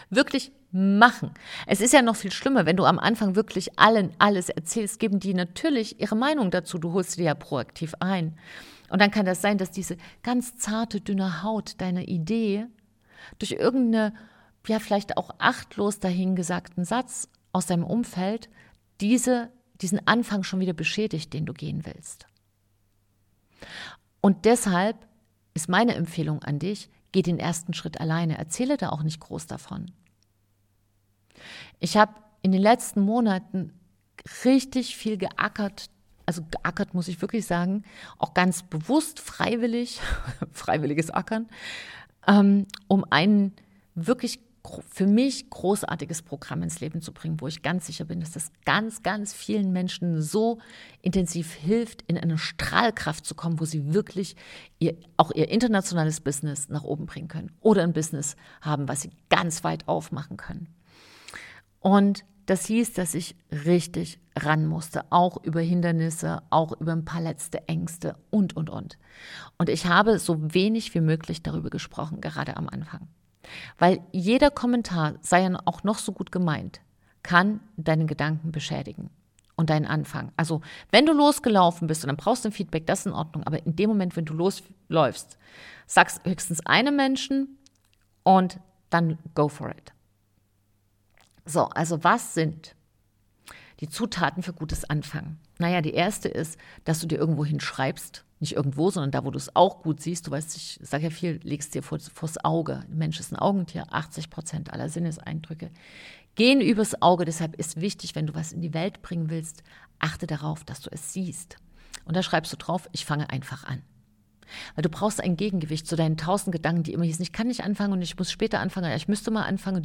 Wirklich 0.10 0.54
machen. 0.72 1.32
Es 1.66 1.82
ist 1.82 1.94
ja 1.94 2.02
noch 2.02 2.16
viel 2.16 2.32
schlimmer, 2.32 2.66
wenn 2.66 2.78
du 2.78 2.86
am 2.86 3.00
Anfang 3.00 3.36
wirklich 3.36 3.80
allen 3.80 4.14
alles 4.20 4.50
erzählst, 4.50 5.00
geben 5.00 5.20
die 5.20 5.34
natürlich 5.34 6.00
ihre 6.00 6.16
Meinung 6.16 6.52
dazu. 6.52 6.78
Du 6.78 6.94
holst 6.94 7.14
sie 7.14 7.24
ja 7.24 7.34
proaktiv 7.34 7.96
ein. 8.00 8.38
Und 8.90 9.02
dann 9.02 9.12
kann 9.12 9.26
das 9.26 9.42
sein, 9.42 9.58
dass 9.58 9.72
diese 9.72 9.98
ganz 10.24 10.58
zarte, 10.58 11.02
dünne 11.02 11.44
Haut 11.44 11.80
deiner 11.80 12.08
Idee 12.08 12.66
durch 13.38 13.52
irgendeine, 13.52 14.14
ja, 14.68 14.80
vielleicht 14.80 15.18
auch 15.18 15.32
achtlos 15.40 16.00
dahingesagten 16.00 16.86
Satz 16.86 17.30
aus 17.52 17.66
deinem 17.66 17.84
Umfeld 17.84 18.50
diese, 19.02 19.50
diesen 19.82 20.06
Anfang 20.08 20.44
schon 20.44 20.60
wieder 20.60 20.74
beschädigt, 20.74 21.34
den 21.34 21.46
du 21.46 21.54
gehen 21.54 21.86
willst. 21.86 22.28
Und 24.22 24.46
deshalb 24.46 25.08
ist 25.54 25.70
meine 25.70 25.96
Empfehlung 25.96 26.44
an 26.44 26.60
dich, 26.60 26.90
geh 27.12 27.22
den 27.22 27.40
ersten 27.40 27.74
Schritt 27.74 28.00
alleine. 28.00 28.38
Erzähle 28.38 28.78
da 28.78 28.90
auch 28.90 29.04
nicht 29.04 29.20
groß 29.20 29.48
davon. 29.48 29.92
Ich 31.80 31.98
habe 31.98 32.14
in 32.42 32.52
den 32.52 32.62
letzten 32.62 33.02
Monaten 33.02 33.74
richtig 34.46 34.96
viel 34.96 35.18
geackert, 35.18 35.90
also 36.26 36.44
geackert 36.50 36.94
muss 36.94 37.08
ich 37.08 37.22
wirklich 37.22 37.46
sagen, 37.46 37.84
auch 38.18 38.34
ganz 38.34 38.64
bewusst, 38.64 39.20
freiwillig, 39.20 40.00
freiwilliges 40.52 41.10
Ackern, 41.10 41.48
ähm, 42.28 42.68
um 42.88 43.06
ein 43.10 43.54
wirklich 43.96 44.40
für 44.90 45.08
mich 45.08 45.50
großartiges 45.50 46.22
Programm 46.22 46.64
ins 46.64 46.80
Leben 46.80 47.02
zu 47.02 47.14
bringen, 47.14 47.40
wo 47.42 47.48
ich 47.48 47.62
ganz 47.62 47.88
sicher 47.88 48.06
bin, 48.06 48.20
dass 48.20 48.32
das 48.32 48.52
ganz, 48.66 49.04
ganz 49.04 49.34
vielen 49.34 49.72
Menschen 49.72 50.22
so 50.22 50.60
intensiv 51.02 51.54
hilft, 51.54 52.04
in 52.04 52.18
eine 52.18 52.38
Strahlkraft 52.38 53.26
zu 53.26 53.36
kommen, 53.36 53.60
wo 53.60 53.66
sie 53.66 53.94
wirklich 53.94 54.36
ihr, 54.80 54.96
auch 55.18 55.32
ihr 55.32 55.50
internationales 55.50 56.20
Business 56.20 56.70
nach 56.70 56.84
oben 56.84 57.06
bringen 57.06 57.28
können 57.28 57.52
oder 57.62 57.84
ein 57.84 57.94
Business 57.94 58.36
haben, 58.62 58.88
was 58.88 59.02
sie 59.02 59.12
ganz 59.30 59.64
weit 59.64 59.88
aufmachen 59.88 60.38
können. 60.38 60.68
Und 61.80 62.26
das 62.46 62.66
hieß, 62.66 62.94
dass 62.94 63.14
ich 63.14 63.36
richtig 63.52 64.20
ran 64.36 64.66
musste, 64.66 65.04
auch 65.12 65.44
über 65.44 65.62
Hindernisse, 65.62 66.42
auch 66.50 66.80
über 66.80 66.94
ein 66.94 67.06
paar 67.06 67.22
letzte 67.22 67.68
Ängste 67.68 68.16
und, 68.32 68.56
und, 68.56 68.70
und. 68.70 68.98
Und 69.58 69.70
ich 69.70 69.86
habe 69.86 70.18
so 70.18 70.54
wenig 70.54 70.94
wie 70.96 71.02
möglich 71.02 71.44
darüber 71.44 71.70
gesprochen, 71.70 72.22
gerade 72.22 72.58
am 72.58 72.68
Anfang. 72.68 73.08
Weil 73.78 74.00
jeder 74.12 74.52
Kommentar, 74.52 75.16
sei 75.22 75.44
er 75.44 75.62
auch 75.66 75.84
noch 75.84 76.00
so 76.00 76.12
gut 76.12 76.32
gemeint, 76.32 76.82
kann 77.24 77.60
deine 77.78 78.06
Gedanken 78.06 78.52
beschädigen 78.52 79.10
und 79.56 79.70
deinen 79.70 79.86
Anfang. 79.86 80.32
Also, 80.38 80.62
wenn 80.90 81.06
du 81.06 81.14
losgelaufen 81.14 81.88
bist 81.88 82.04
und 82.04 82.08
dann 82.08 82.18
brauchst 82.18 82.46
du 82.46 82.50
ein 82.50 82.54
Feedback, 82.54 82.88
das 82.88 83.00
ist 83.00 83.06
in 83.08 83.14
Ordnung. 83.14 83.44
Aber 83.44 83.66
in 83.66 83.76
dem 83.76 83.90
Moment, 83.90 84.16
wenn 84.16 84.26
du 84.26 84.34
losläufst, 84.34 85.38
sagst 85.86 86.26
höchstens 86.26 86.66
einem 86.66 86.96
Menschen 86.96 87.58
und 88.24 88.60
dann 88.90 89.18
go 89.36 89.50
for 89.50 89.70
it. 89.70 89.94
So, 91.50 91.66
also 91.66 92.04
was 92.04 92.34
sind 92.34 92.76
die 93.80 93.90
Zutaten 93.90 94.44
für 94.44 94.54
gutes 94.54 94.88
Anfangen? 94.90 95.40
Naja, 95.58 95.82
die 95.82 95.94
erste 95.94 96.30
ist, 96.30 96.60
dass 96.86 97.00
du 97.00 97.08
dir 97.08 97.18
irgendwo 97.18 97.44
hinschreibst, 97.44 98.24
nicht 98.40 98.56
irgendwo, 98.56 98.90
sondern 98.90 99.12
da, 99.12 99.26
wo 99.26 99.32
du 99.32 99.38
es 99.38 99.56
auch 99.56 99.82
gut 99.82 100.02
siehst. 100.02 100.28
Du 100.28 100.32
weißt, 100.32 100.56
ich 100.56 100.80
sage 100.82 101.06
ja 101.06 101.10
viel, 101.10 101.40
legst 101.44 101.74
dir 101.74 101.84
vor, 101.84 102.00
vors 102.00 102.44
Auge. 102.44 102.84
Ein 102.90 102.98
Mensch 102.98 103.20
ist 103.20 103.32
ein 103.32 103.40
Augentier, 103.40 103.86
80 103.90 104.30
Prozent 104.30 104.72
aller 104.72 104.90
Sinneseindrücke 104.90 105.72
gehen 106.36 106.62
übers 106.62 107.02
Auge. 107.02 107.26
Deshalb 107.26 107.56
ist 107.56 107.82
wichtig, 107.82 108.16
wenn 108.16 108.28
du 108.28 108.34
was 108.34 108.54
in 108.54 108.62
die 108.62 108.74
Welt 108.74 109.02
bringen 109.02 109.30
willst, 109.30 109.62
achte 110.00 110.26
darauf, 110.26 110.64
dass 110.64 110.80
du 110.80 110.90
es 110.90 111.12
siehst. 111.12 111.58
Und 112.06 112.16
da 112.16 112.24
schreibst 112.24 112.54
du 112.54 112.58
drauf, 112.58 112.88
ich 112.94 113.06
fange 113.06 113.30
einfach 113.30 113.66
an. 113.66 113.82
Weil 114.76 114.82
du 114.82 114.90
brauchst 114.90 115.22
ein 115.22 115.38
Gegengewicht 115.38 115.88
zu 115.88 115.96
deinen 115.96 116.18
tausend 116.18 116.52
Gedanken, 116.54 116.84
die 116.84 116.94
immer 116.94 117.06
hießen, 117.06 117.24
ich 117.24 117.34
kann 117.34 117.48
nicht 117.48 117.64
anfangen 117.64 117.94
und 117.94 118.02
ich 118.02 118.18
muss 118.18 118.32
später 118.32 118.60
anfangen, 118.60 118.92
ich 118.96 119.08
müsste 119.08 119.32
mal 119.32 119.44
anfangen. 119.44 119.82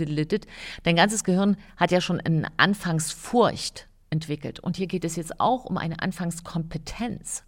Dein 0.83 0.97
ganzes 0.97 1.25
Gehirn 1.25 1.57
hat 1.77 1.91
ja 1.91 2.01
schon 2.01 2.21
eine 2.21 2.49
Anfangsfurcht 2.57 3.89
entwickelt. 4.11 4.61
Und 4.61 4.77
hier 4.77 4.87
geht 4.87 5.05
es 5.05 5.17
jetzt 5.17 5.41
auch 5.41 5.65
um 5.65 5.77
eine 5.77 6.01
Anfangskompetenz. 6.01 7.45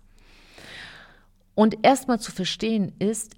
Und 1.54 1.84
erstmal 1.84 2.20
zu 2.20 2.32
verstehen 2.32 2.92
ist, 2.98 3.36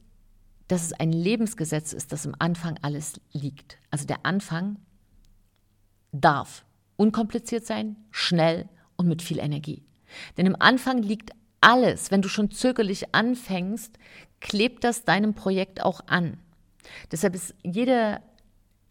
dass 0.67 0.83
es 0.85 0.93
ein 0.93 1.13
Lebensgesetz 1.13 1.93
ist, 1.93 2.13
dass 2.13 2.27
im 2.27 2.35
Anfang 2.39 2.79
alles 2.83 3.21
liegt. 3.33 3.79
Also 3.91 4.07
der 4.07 4.27
Anfang 4.27 4.77
darf 6.13 6.65
unkompliziert 6.97 7.65
sein, 7.65 7.97
schnell 8.11 8.69
und 8.97 9.09
mit 9.09 9.23
viel 9.23 9.39
Energie. 9.39 9.85
Denn 10.37 10.47
im 10.47 10.57
Anfang 10.61 11.03
liegt 11.03 11.31
alles, 11.61 12.11
wenn 12.11 12.23
du 12.23 12.29
schon 12.29 12.51
zögerlich 12.51 13.15
anfängst, 13.15 13.99
klebt 14.41 14.85
das 14.85 15.05
deinem 15.05 15.35
Projekt 15.35 15.83
auch 15.83 16.01
an. 16.07 16.39
Deshalb 17.11 17.35
ist 17.35 17.55
jede, 17.63 18.21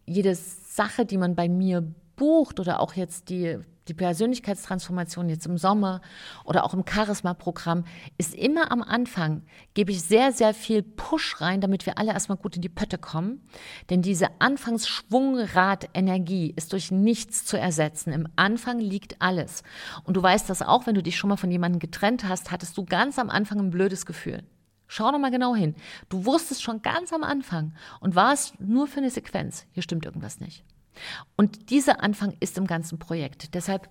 jede 0.06 0.34
Sache, 0.34 1.06
die 1.06 1.18
man 1.18 1.34
bei 1.34 1.48
mir 1.48 1.82
bucht 2.16 2.60
oder 2.60 2.80
auch 2.80 2.94
jetzt 2.94 3.30
die 3.30 3.58
die 3.88 3.94
Persönlichkeitstransformation 3.94 5.28
jetzt 5.28 5.46
im 5.46 5.58
Sommer 5.58 6.00
oder 6.44 6.64
auch 6.64 6.74
im 6.74 6.84
Charisma-Programm 6.88 7.84
ist 8.16 8.34
immer 8.34 8.70
am 8.70 8.82
Anfang, 8.82 9.42
gebe 9.74 9.90
ich 9.92 10.02
sehr, 10.02 10.32
sehr 10.32 10.54
viel 10.54 10.82
Push 10.82 11.40
rein, 11.40 11.60
damit 11.60 11.86
wir 11.86 11.98
alle 11.98 12.12
erstmal 12.12 12.38
gut 12.38 12.56
in 12.56 12.62
die 12.62 12.68
Pötte 12.68 12.98
kommen. 12.98 13.48
Denn 13.90 14.02
diese 14.02 14.40
Anfangsschwungrad-Energie 14.40 16.52
ist 16.56 16.72
durch 16.72 16.90
nichts 16.90 17.44
zu 17.44 17.58
ersetzen. 17.58 18.12
Im 18.12 18.28
Anfang 18.36 18.78
liegt 18.78 19.20
alles. 19.20 19.62
Und 20.04 20.16
du 20.16 20.22
weißt 20.22 20.48
das 20.50 20.62
auch, 20.62 20.86
wenn 20.86 20.94
du 20.94 21.02
dich 21.02 21.16
schon 21.16 21.30
mal 21.30 21.36
von 21.36 21.50
jemandem 21.50 21.78
getrennt 21.78 22.28
hast, 22.28 22.50
hattest 22.50 22.76
du 22.76 22.84
ganz 22.84 23.18
am 23.18 23.30
Anfang 23.30 23.58
ein 23.58 23.70
blödes 23.70 24.04
Gefühl. 24.06 24.42
Schau 24.86 25.10
noch 25.12 25.18
mal 25.18 25.30
genau 25.30 25.54
hin. 25.54 25.74
Du 26.08 26.24
wusstest 26.24 26.62
schon 26.62 26.80
ganz 26.80 27.12
am 27.12 27.22
Anfang 27.22 27.74
und 28.00 28.14
warst 28.14 28.58
nur 28.58 28.86
für 28.86 29.00
eine 29.00 29.10
Sequenz. 29.10 29.66
Hier 29.72 29.82
stimmt 29.82 30.06
irgendwas 30.06 30.40
nicht. 30.40 30.64
Und 31.36 31.70
dieser 31.70 32.02
Anfang 32.02 32.36
ist 32.40 32.58
im 32.58 32.66
ganzen 32.66 32.98
Projekt. 32.98 33.54
Deshalb, 33.54 33.88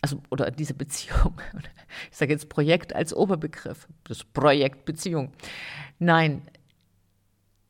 also, 0.00 0.22
oder 0.30 0.50
diese 0.50 0.74
Beziehung, 0.74 1.40
ich 2.10 2.16
sage 2.16 2.32
jetzt 2.32 2.48
Projekt 2.48 2.94
als 2.94 3.14
Oberbegriff, 3.14 3.88
das 4.04 4.24
Projekt 4.24 4.84
Beziehung. 4.84 5.32
Nein, 5.98 6.42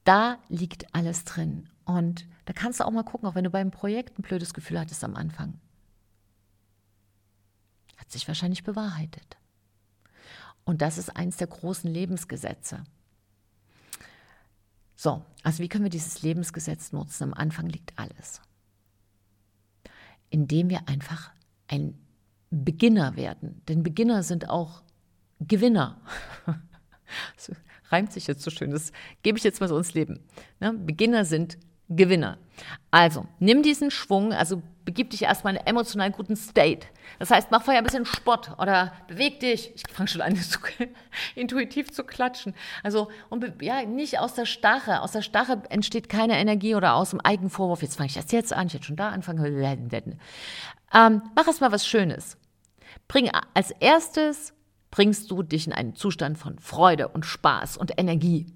da 0.04 0.38
liegt 0.48 0.94
alles 0.94 1.24
drin. 1.24 1.68
Und 1.84 2.26
da 2.44 2.52
kannst 2.52 2.80
du 2.80 2.84
auch 2.84 2.90
mal 2.90 3.02
gucken, 3.02 3.28
auch 3.28 3.34
wenn 3.34 3.44
du 3.44 3.50
beim 3.50 3.70
Projekt 3.70 4.18
ein 4.18 4.22
blödes 4.22 4.54
Gefühl 4.54 4.78
hattest 4.78 5.04
am 5.04 5.16
Anfang. 5.16 5.60
Hat 7.96 8.10
sich 8.10 8.26
wahrscheinlich 8.26 8.64
bewahrheitet. 8.64 9.36
Und 10.64 10.82
das 10.82 10.98
ist 10.98 11.16
eins 11.16 11.36
der 11.36 11.48
großen 11.48 11.90
Lebensgesetze. 11.90 12.84
So, 14.94 15.24
also 15.42 15.62
wie 15.62 15.68
können 15.68 15.84
wir 15.84 15.90
dieses 15.90 16.22
Lebensgesetz 16.22 16.92
nutzen? 16.92 17.24
Am 17.24 17.34
Anfang 17.34 17.68
liegt 17.68 17.98
alles. 17.98 18.40
Indem 20.32 20.70
wir 20.70 20.88
einfach 20.88 21.30
ein 21.68 21.94
Beginner 22.50 23.16
werden. 23.16 23.62
Denn 23.68 23.82
Beginner 23.82 24.22
sind 24.22 24.48
auch 24.48 24.82
Gewinner. 25.40 26.00
Das 27.36 27.52
reimt 27.90 28.10
sich 28.10 28.26
jetzt 28.26 28.42
so 28.42 28.50
schön, 28.50 28.70
das 28.70 28.90
gebe 29.22 29.36
ich 29.36 29.44
jetzt 29.44 29.60
mal 29.60 29.68
so 29.68 29.76
ins 29.76 29.92
Leben. 29.92 30.20
Ne? 30.60 30.72
Beginner 30.72 31.26
sind 31.26 31.58
Gewinner. 31.90 32.38
Also, 32.90 33.26
nimm 33.38 33.62
diesen 33.62 33.90
Schwung, 33.90 34.32
also 34.32 34.62
begib 34.84 35.10
dich 35.10 35.22
erstmal 35.22 35.54
in 35.54 35.58
einen 35.58 35.68
emotional 35.68 36.10
guten 36.10 36.36
State. 36.36 36.86
Das 37.18 37.30
heißt, 37.30 37.50
mach 37.50 37.62
vorher 37.62 37.80
ein 37.80 37.84
bisschen 37.84 38.06
Sport 38.06 38.52
oder 38.58 38.92
beweg 39.08 39.40
dich. 39.40 39.72
Ich 39.74 39.82
fange 39.92 40.08
schon 40.08 40.20
an, 40.20 40.36
zu, 40.36 40.58
intuitiv 41.34 41.92
zu 41.92 42.04
klatschen. 42.04 42.54
Also, 42.82 43.08
und 43.28 43.62
ja, 43.62 43.82
nicht 43.84 44.18
aus 44.18 44.34
der 44.34 44.46
Starre. 44.46 45.02
Aus 45.02 45.12
der 45.12 45.22
Starre 45.22 45.62
entsteht 45.68 46.08
keine 46.08 46.38
Energie 46.38 46.74
oder 46.74 46.94
aus 46.94 47.10
dem 47.10 47.20
Eigenvorwurf. 47.20 47.82
Jetzt 47.82 47.96
fange 47.96 48.08
ich 48.08 48.16
erst 48.16 48.32
jetzt 48.32 48.52
an, 48.52 48.66
ich 48.66 48.74
hätte 48.74 48.84
schon 48.84 48.96
da 48.96 49.10
anfangen. 49.10 49.32
Ähm, 50.94 51.22
mach 51.34 51.46
erstmal 51.46 51.72
was 51.72 51.86
Schönes. 51.86 52.36
Bring 53.08 53.30
als 53.54 53.70
erstes 53.70 54.52
bringst 54.92 55.30
du 55.30 55.42
dich 55.42 55.66
in 55.66 55.72
einen 55.72 55.96
Zustand 55.96 56.38
von 56.38 56.60
Freude 56.60 57.08
und 57.08 57.26
Spaß 57.26 57.78
und 57.78 57.98
Energie. 57.98 58.46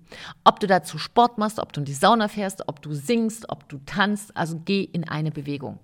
Ob 0.44 0.60
du 0.60 0.68
dazu 0.68 0.98
Sport 0.98 1.38
machst, 1.38 1.58
ob 1.58 1.72
du 1.72 1.80
in 1.80 1.86
die 1.86 1.94
Sauna 1.94 2.28
fährst, 2.28 2.68
ob 2.68 2.80
du 2.82 2.92
singst, 2.92 3.48
ob 3.48 3.68
du 3.68 3.78
tanzt, 3.78 4.36
also 4.36 4.60
geh 4.64 4.82
in 4.82 5.08
eine 5.08 5.32
Bewegung. 5.32 5.80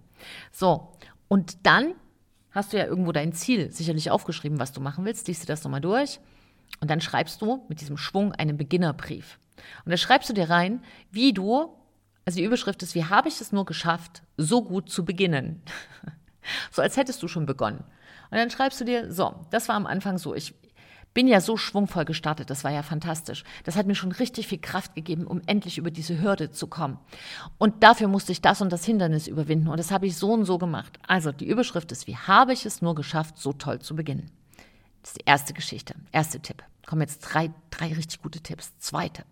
So, 0.50 0.93
und 1.29 1.67
dann 1.67 1.95
hast 2.50 2.73
du 2.73 2.79
ja 2.79 2.85
irgendwo 2.85 3.12
dein 3.12 3.33
Ziel 3.33 3.71
sicherlich 3.71 4.11
aufgeschrieben, 4.11 4.61
was 4.61 4.73
du 4.73 4.81
machen 4.81 5.05
willst, 5.05 5.29
liest 5.29 5.43
dir 5.43 5.47
das 5.47 5.64
nochmal 5.64 5.81
durch 5.81 6.21
und 6.81 6.91
dann 6.91 7.00
schreibst 7.00 7.41
du 7.43 7.64
mit 7.69 7.81
diesem 7.81 7.97
Schwung 7.97 8.33
einen 8.33 8.57
Beginnerbrief. 8.57 9.38
Und 9.85 9.91
da 9.91 9.97
schreibst 9.97 10.29
du 10.29 10.35
dir 10.35 10.50
rein, 10.50 10.83
wie 11.11 11.33
du, 11.33 11.76
also 12.25 12.38
die 12.38 12.45
Überschrift 12.45 12.83
ist, 12.83 12.95
wie 12.95 13.05
habe 13.05 13.29
ich 13.29 13.41
es 13.41 13.52
nur 13.52 13.64
geschafft, 13.64 14.23
so 14.37 14.62
gut 14.62 14.91
zu 14.91 15.05
beginnen? 15.05 15.62
so 16.71 16.83
als 16.83 16.97
hättest 16.97 17.23
du 17.23 17.29
schon 17.29 17.47
begonnen. 17.47 17.85
Und 18.31 18.38
dann 18.38 18.50
schreibst 18.50 18.81
du 18.81 18.85
dir, 18.85 19.12
so, 19.12 19.47
das 19.50 19.69
war 19.69 19.76
am 19.76 19.87
Anfang 19.87 20.19
so, 20.19 20.35
ich 20.35 20.55
bin 21.14 21.28
ja 21.28 21.40
so 21.40 21.57
schwungvoll 21.57 22.04
gestartet, 22.04 22.50
das 22.50 22.64
war 22.64 22.71
ja 22.71 22.83
fantastisch. 22.83 23.45
Das 23.64 23.76
hat 23.76 23.87
mir 23.87 23.95
schon 23.95 24.12
richtig 24.12 24.47
viel 24.49 24.59
Kraft 24.59 24.95
gegeben, 24.95 25.26
um 25.26 25.42
endlich 25.47 25.78
über 25.78 25.90
diese 25.90 26.21
Hürde 26.21 26.50
zu 26.50 26.66
kommen. 26.66 26.99
Und 27.59 27.83
dafür 27.83 28.09
musste 28.09 28.33
ich 28.33 28.40
das 28.40 28.61
und 28.61 28.73
das 28.73 28.85
Hindernis 28.85 29.26
überwinden 29.26 29.69
und 29.69 29.78
das 29.78 29.90
habe 29.90 30.07
ich 30.07 30.16
so 30.16 30.33
und 30.33 30.45
so 30.45 30.59
gemacht. 30.59 30.99
Also 31.07 31.33
die 31.33 31.47
Überschrift 31.47 31.92
ist, 31.92 32.07
wie 32.07 32.16
habe 32.16 32.52
ich 32.52 32.66
es 32.66 32.83
nur 32.83 32.95
geschafft, 32.95 33.38
so 33.38 33.52
toll 33.52 33.81
zu 33.81 33.95
beginnen? 33.95 34.31
Das 35.02 35.11
ist 35.11 35.21
die 35.21 35.26
erste 35.26 35.52
Geschichte, 35.52 35.95
erste 36.12 36.40
Tipp. 36.40 36.62
Kommen 36.87 37.02
jetzt 37.02 37.21
drei, 37.21 37.50
drei 37.71 37.92
richtig 37.92 38.23
gute 38.23 38.40
Tipps. 38.40 38.73
Zweite. 38.78 39.25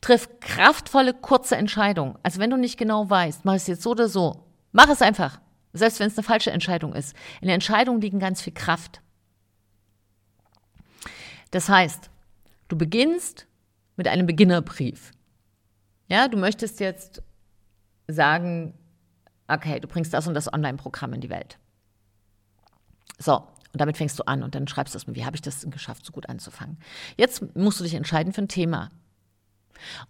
Triff 0.00 0.28
kraftvolle, 0.40 1.14
kurze 1.14 1.56
Entscheidungen. 1.56 2.16
Also 2.22 2.40
wenn 2.40 2.50
du 2.50 2.56
nicht 2.56 2.78
genau 2.78 3.08
weißt, 3.08 3.44
mach 3.44 3.54
es 3.54 3.66
jetzt 3.66 3.82
so 3.82 3.90
oder 3.90 4.08
so, 4.08 4.44
mach 4.72 4.88
es 4.88 5.02
einfach. 5.02 5.40
Selbst 5.72 6.00
wenn 6.00 6.08
es 6.08 6.16
eine 6.16 6.24
falsche 6.24 6.50
Entscheidung 6.50 6.94
ist. 6.94 7.14
In 7.40 7.48
der 7.48 7.54
Entscheidung 7.54 8.00
liegen 8.00 8.18
ganz 8.18 8.40
viel 8.40 8.54
Kraft. 8.54 9.00
Das 11.50 11.68
heißt, 11.68 12.10
du 12.68 12.76
beginnst 12.76 13.46
mit 13.96 14.08
einem 14.08 14.26
Beginnerbrief. 14.26 15.12
Ja, 16.08 16.28
du 16.28 16.36
möchtest 16.36 16.80
jetzt 16.80 17.22
sagen, 18.06 18.74
okay, 19.48 19.80
du 19.80 19.88
bringst 19.88 20.14
das 20.14 20.26
und 20.26 20.34
das 20.34 20.52
Online-Programm 20.52 21.14
in 21.14 21.20
die 21.20 21.30
Welt. 21.30 21.58
So, 23.18 23.36
und 23.36 23.80
damit 23.80 23.96
fängst 23.96 24.18
du 24.18 24.26
an 24.26 24.42
und 24.42 24.54
dann 24.54 24.68
schreibst 24.68 24.94
du 24.94 24.98
es 24.98 25.06
mir, 25.06 25.14
wie 25.14 25.24
habe 25.24 25.36
ich 25.36 25.42
das 25.42 25.68
geschafft, 25.68 26.04
so 26.06 26.12
gut 26.12 26.28
anzufangen. 26.28 26.78
Jetzt 27.16 27.54
musst 27.56 27.80
du 27.80 27.84
dich 27.84 27.94
entscheiden 27.94 28.32
für 28.32 28.42
ein 28.42 28.48
Thema. 28.48 28.90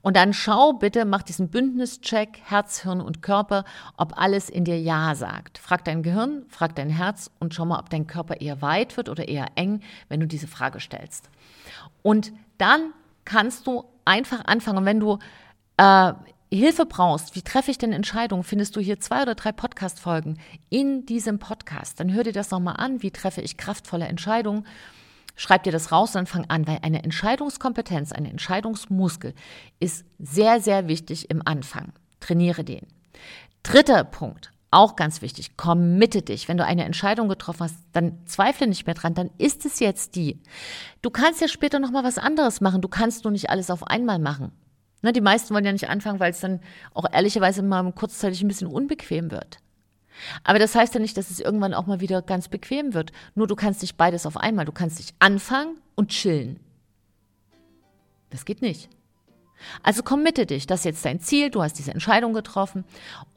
Und 0.03 0.17
dann 0.17 0.33
schau 0.33 0.73
bitte, 0.73 1.05
mach 1.05 1.23
diesen 1.23 1.49
Bündnischeck, 1.49 2.41
Herz, 2.45 2.83
Hirn 2.83 3.01
und 3.01 3.23
Körper, 3.23 3.65
ob 3.97 4.19
alles 4.19 4.49
in 4.49 4.65
dir 4.65 4.81
Ja 4.81 5.15
sagt. 5.15 5.59
Frag 5.59 5.85
dein 5.85 6.03
Gehirn, 6.03 6.45
frag 6.49 6.75
dein 6.75 6.91
Herz 6.91 7.31
und 7.39 7.55
schau 7.55 7.65
mal, 7.65 7.79
ob 7.79 7.91
dein 7.91 8.07
Körper 8.07 8.41
eher 8.41 8.63
weit 8.63 8.97
wird 8.97 9.09
oder 9.09 9.29
eher 9.29 9.47
eng, 9.55 9.81
wenn 10.09 10.21
du 10.21 10.27
diese 10.27 10.47
Frage 10.47 10.81
stellst. 10.81 11.31
Und 12.03 12.33
dann 12.59 12.93
kannst 13.25 13.67
du 13.67 13.85
einfach 14.05 14.45
anfangen. 14.47 14.85
Wenn 14.85 15.01
du 15.01 15.19
äh, 15.77 16.13
Hilfe 16.51 16.87
brauchst, 16.87 17.35
wie 17.35 17.43
treffe 17.43 17.71
ich 17.71 17.79
denn 17.79 17.93
Entscheidungen, 17.93 18.43
findest 18.43 18.75
du 18.75 18.81
hier 18.81 19.01
zwei 19.01 19.23
oder 19.23 19.35
drei 19.35 19.53
Podcast-Folgen 19.53 20.39
in 20.71 21.05
diesem 21.05 21.39
Podcast. 21.39 22.01
Dann 22.01 22.13
hör 22.13 22.25
dir 22.25 22.33
das 22.33 22.51
nochmal 22.51 22.77
an, 22.79 23.03
wie 23.03 23.11
treffe 23.11 23.43
ich 23.43 23.59
kraftvolle 23.59 24.07
Entscheidungen 24.07 24.67
schreib 25.39 25.63
dir 25.63 25.73
das 25.73 25.91
raus 25.93 26.11
und 26.11 26.17
dann 26.17 26.27
fang 26.27 26.45
an, 26.49 26.67
weil 26.67 26.81
eine 26.83 27.03
Entscheidungskompetenz, 27.03 28.13
ein 28.13 28.27
Entscheidungsmuskel 28.27 29.33
ist 29.81 30.05
sehr, 30.19 30.61
sehr 30.61 30.89
wichtig 30.89 31.31
im 31.31 31.41
Anfang. 31.47 31.93
Trainiere 32.21 32.65
den. 32.65 32.87
Dritter 33.63 34.05
Punkt, 34.05 34.53
auch 34.71 34.97
ganz 34.97 35.23
wichtig, 35.23 35.57
committe 35.57 36.23
dich. 36.23 36.49
Wenn 36.49 36.59
du 36.59 36.65
eine 36.65 36.85
Entscheidung 36.85 37.29
getroffen 37.29 37.65
hast, 37.65 37.77
dann 37.93 38.19
zweifle 38.27 38.67
nicht 38.67 38.87
mehr 38.87 38.95
dran, 38.95 39.15
dann 39.15 39.31
ist 39.39 39.65
es 39.65 39.79
jetzt 39.79 40.17
die. 40.17 40.43
Du 41.01 41.11
kannst 41.11 41.41
ja 41.41 41.49
später 41.49 41.79
nochmal 41.79 42.05
was 42.05 42.19
anderes 42.19 42.61
machen, 42.61 42.83
du 42.83 42.89
kannst 42.89 43.25
nur 43.25 43.31
nicht 43.31 43.49
alles 43.49 43.71
auf 43.71 43.85
einmal 43.85 44.19
machen. 44.19 44.53
Ne, 45.03 45.13
die 45.13 45.21
meisten 45.21 45.55
wollen 45.55 45.65
ja 45.65 45.73
nicht 45.73 45.89
anfangen, 45.89 46.19
weil 46.19 46.33
es 46.33 46.41
dann 46.41 46.61
auch 46.93 47.05
ehrlicherweise 47.13 47.63
mal 47.63 47.93
kurzzeitig 47.93 48.43
ein 48.43 48.49
bisschen 48.49 48.67
unbequem 48.67 49.31
wird. 49.31 49.59
Aber 50.45 50.59
das 50.59 50.75
heißt 50.75 50.95
ja 50.95 51.01
nicht, 51.01 51.17
dass 51.17 51.31
es 51.31 51.41
irgendwann 51.41 51.75
auch 51.75 51.87
mal 51.87 52.01
wieder 52.01 52.23
ganz 52.23 52.49
bequem 52.49 52.95
wird. 52.95 53.13
Nur 53.35 53.47
du 53.47 53.57
kannst 53.57 53.83
nicht 53.83 53.97
beides 53.97 54.27
auf 54.27 54.37
einmal. 54.37 54.65
Du 54.65 54.73
kannst 54.73 54.99
nicht 54.99 55.15
anfangen 55.19 55.79
und 55.95 56.11
chillen. 56.11 56.61
Das 58.31 58.45
geht 58.45 58.63
nicht. 58.63 58.89
Also 59.83 60.05
committe 60.05 60.47
dich, 60.47 60.69
das 60.69 60.81
ist 60.81 60.85
jetzt 60.85 61.05
dein 61.05 61.19
Ziel, 61.19 61.51
du 61.51 61.63
hast 61.63 61.81
diese 61.81 61.91
Entscheidung 61.91 62.33
getroffen 62.33 62.85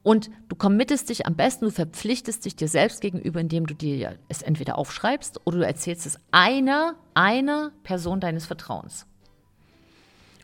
und 0.04 0.30
du 0.50 0.56
committest 0.56 1.10
dich 1.10 1.26
am 1.26 1.36
besten, 1.36 1.66
du 1.66 1.72
verpflichtest 1.72 2.46
dich 2.46 2.56
dir 2.56 2.68
selbst 2.68 3.02
gegenüber, 3.02 3.40
indem 3.40 3.66
du 3.66 3.74
dir 3.74 4.20
es 4.28 4.44
entweder 4.44 4.78
aufschreibst 4.78 5.42
oder 5.46 5.58
du 5.58 5.66
erzählst 5.66 6.06
es 6.06 6.20
einer, 6.30 6.94
einer 7.16 7.72
Person 7.82 8.20
deines 8.20 8.46
Vertrauens 8.46 9.08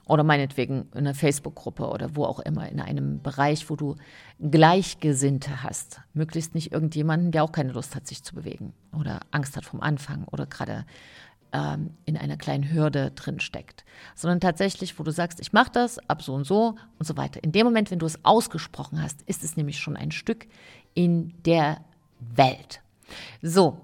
oder 0.08 0.24
meinetwegen 0.24 0.88
in 0.94 1.00
einer 1.00 1.14
Facebook-Gruppe 1.14 1.88
oder 1.88 2.16
wo 2.16 2.26
auch 2.26 2.40
immer, 2.40 2.70
in 2.70 2.80
einem 2.80 3.22
Bereich, 3.22 3.70
wo 3.70 3.76
du 3.76 3.96
Gleichgesinnte 4.40 5.64
hast. 5.64 6.02
Möglichst 6.14 6.56
nicht 6.56 6.72
irgendjemanden, 6.72 7.32
der 7.32 7.44
auch 7.44 7.52
keine 7.52 7.72
Lust 7.72 7.96
hat, 7.96 8.08
sich 8.08 8.24
zu 8.24 8.36
bewegen 8.36 8.74
oder 8.98 9.20
Angst 9.32 9.58
hat 9.58 9.66
vom 9.66 9.82
Anfang 9.82 10.26
oder 10.26 10.46
gerade 10.46 10.86
ähm, 11.54 11.92
in 12.06 12.18
einer 12.18 12.38
kleinen 12.38 12.72
Hürde 12.72 13.12
drin 13.12 13.40
steckt, 13.40 13.86
sondern 14.16 14.40
tatsächlich, 14.40 14.98
wo 15.00 15.04
du 15.04 15.12
sagst, 15.12 15.40
ich 15.40 15.54
mache 15.54 15.72
das 15.72 16.00
ab 16.10 16.22
so 16.22 16.34
und 16.34 16.46
so 16.46 16.76
und 17.00 17.06
so 17.06 17.18
weiter. 17.18 17.44
In 17.44 17.52
dem 17.52 17.66
Moment, 17.66 17.92
wenn 17.92 18.00
du 18.00 18.06
es 18.06 18.24
ausgesprochen 18.24 19.02
hast, 19.02 19.22
ist 19.24 19.44
es 19.44 19.58
nämlich 19.58 19.80
schon 19.80 19.98
ein 19.98 20.12
Stück 20.12 20.48
in 20.94 21.34
der 21.44 21.82
Welt. 22.20 22.82
So, 23.42 23.82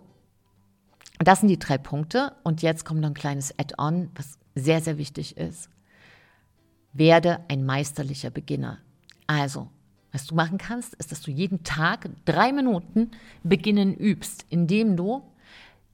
das 1.19 1.39
sind 1.39 1.49
die 1.49 1.59
drei 1.59 1.77
Punkte 1.77 2.33
und 2.43 2.61
jetzt 2.61 2.85
kommt 2.85 3.01
noch 3.01 3.09
ein 3.09 3.13
kleines 3.13 3.57
Add-on, 3.57 4.09
was 4.15 4.37
sehr, 4.55 4.81
sehr 4.81 4.97
wichtig 4.97 5.37
ist. 5.37 5.69
Werde 6.93 7.39
ein 7.47 7.65
meisterlicher 7.65 8.29
Beginner. 8.29 8.79
Also, 9.27 9.69
was 10.11 10.27
du 10.27 10.35
machen 10.35 10.57
kannst, 10.59 10.93
ist, 10.95 11.11
dass 11.11 11.21
du 11.21 11.31
jeden 11.31 11.63
Tag 11.63 12.09
drei 12.25 12.51
Minuten 12.51 13.11
beginnen 13.43 13.95
übst, 13.95 14.45
indem 14.49 14.95
du 14.95 15.23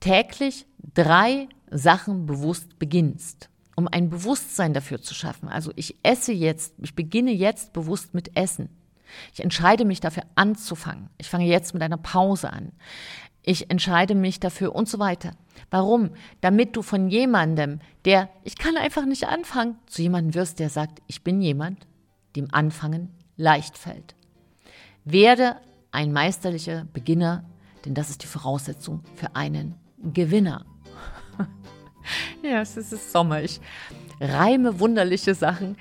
täglich 0.01 0.65
drei 0.93 1.47
Sachen 1.71 2.25
bewusst 2.25 2.79
beginnst, 2.79 3.49
um 3.75 3.87
ein 3.87 4.09
Bewusstsein 4.09 4.73
dafür 4.73 5.01
zu 5.01 5.13
schaffen. 5.13 5.47
Also 5.47 5.71
ich 5.75 5.95
esse 6.03 6.33
jetzt, 6.33 6.73
ich 6.79 6.95
beginne 6.95 7.31
jetzt 7.31 7.73
bewusst 7.73 8.13
mit 8.13 8.35
Essen. 8.35 8.69
Ich 9.33 9.41
entscheide 9.41 9.85
mich 9.85 10.01
dafür 10.01 10.23
anzufangen. 10.35 11.09
Ich 11.17 11.29
fange 11.29 11.45
jetzt 11.45 11.73
mit 11.73 11.81
einer 11.81 11.97
Pause 11.97 12.51
an. 12.51 12.71
Ich 13.49 13.71
entscheide 13.71 14.13
mich 14.13 14.39
dafür 14.39 14.75
und 14.75 14.87
so 14.87 14.99
weiter. 14.99 15.31
Warum? 15.71 16.11
Damit 16.39 16.75
du 16.75 16.83
von 16.83 17.09
jemandem, 17.09 17.79
der, 18.05 18.29
ich 18.43 18.59
kann 18.59 18.77
einfach 18.77 19.05
nicht 19.05 19.27
anfangen, 19.27 19.79
zu 19.87 20.03
jemandem 20.03 20.35
wirst, 20.35 20.59
der 20.59 20.69
sagt, 20.69 21.01
ich 21.07 21.23
bin 21.23 21.41
jemand, 21.41 21.87
dem 22.35 22.53
Anfangen 22.53 23.09
leicht 23.37 23.75
fällt. 23.75 24.13
Werde 25.03 25.55
ein 25.89 26.13
meisterlicher 26.13 26.85
Beginner, 26.93 27.43
denn 27.85 27.95
das 27.95 28.11
ist 28.11 28.21
die 28.21 28.27
Voraussetzung 28.27 29.01
für 29.15 29.35
einen 29.35 29.73
Gewinner. 29.97 30.63
ja, 32.43 32.61
es 32.61 32.77
ist 32.77 33.11
Sommer. 33.11 33.41
Ich 33.41 33.59
reime 34.19 34.79
wunderliche 34.79 35.35
Sachen. 35.35 35.77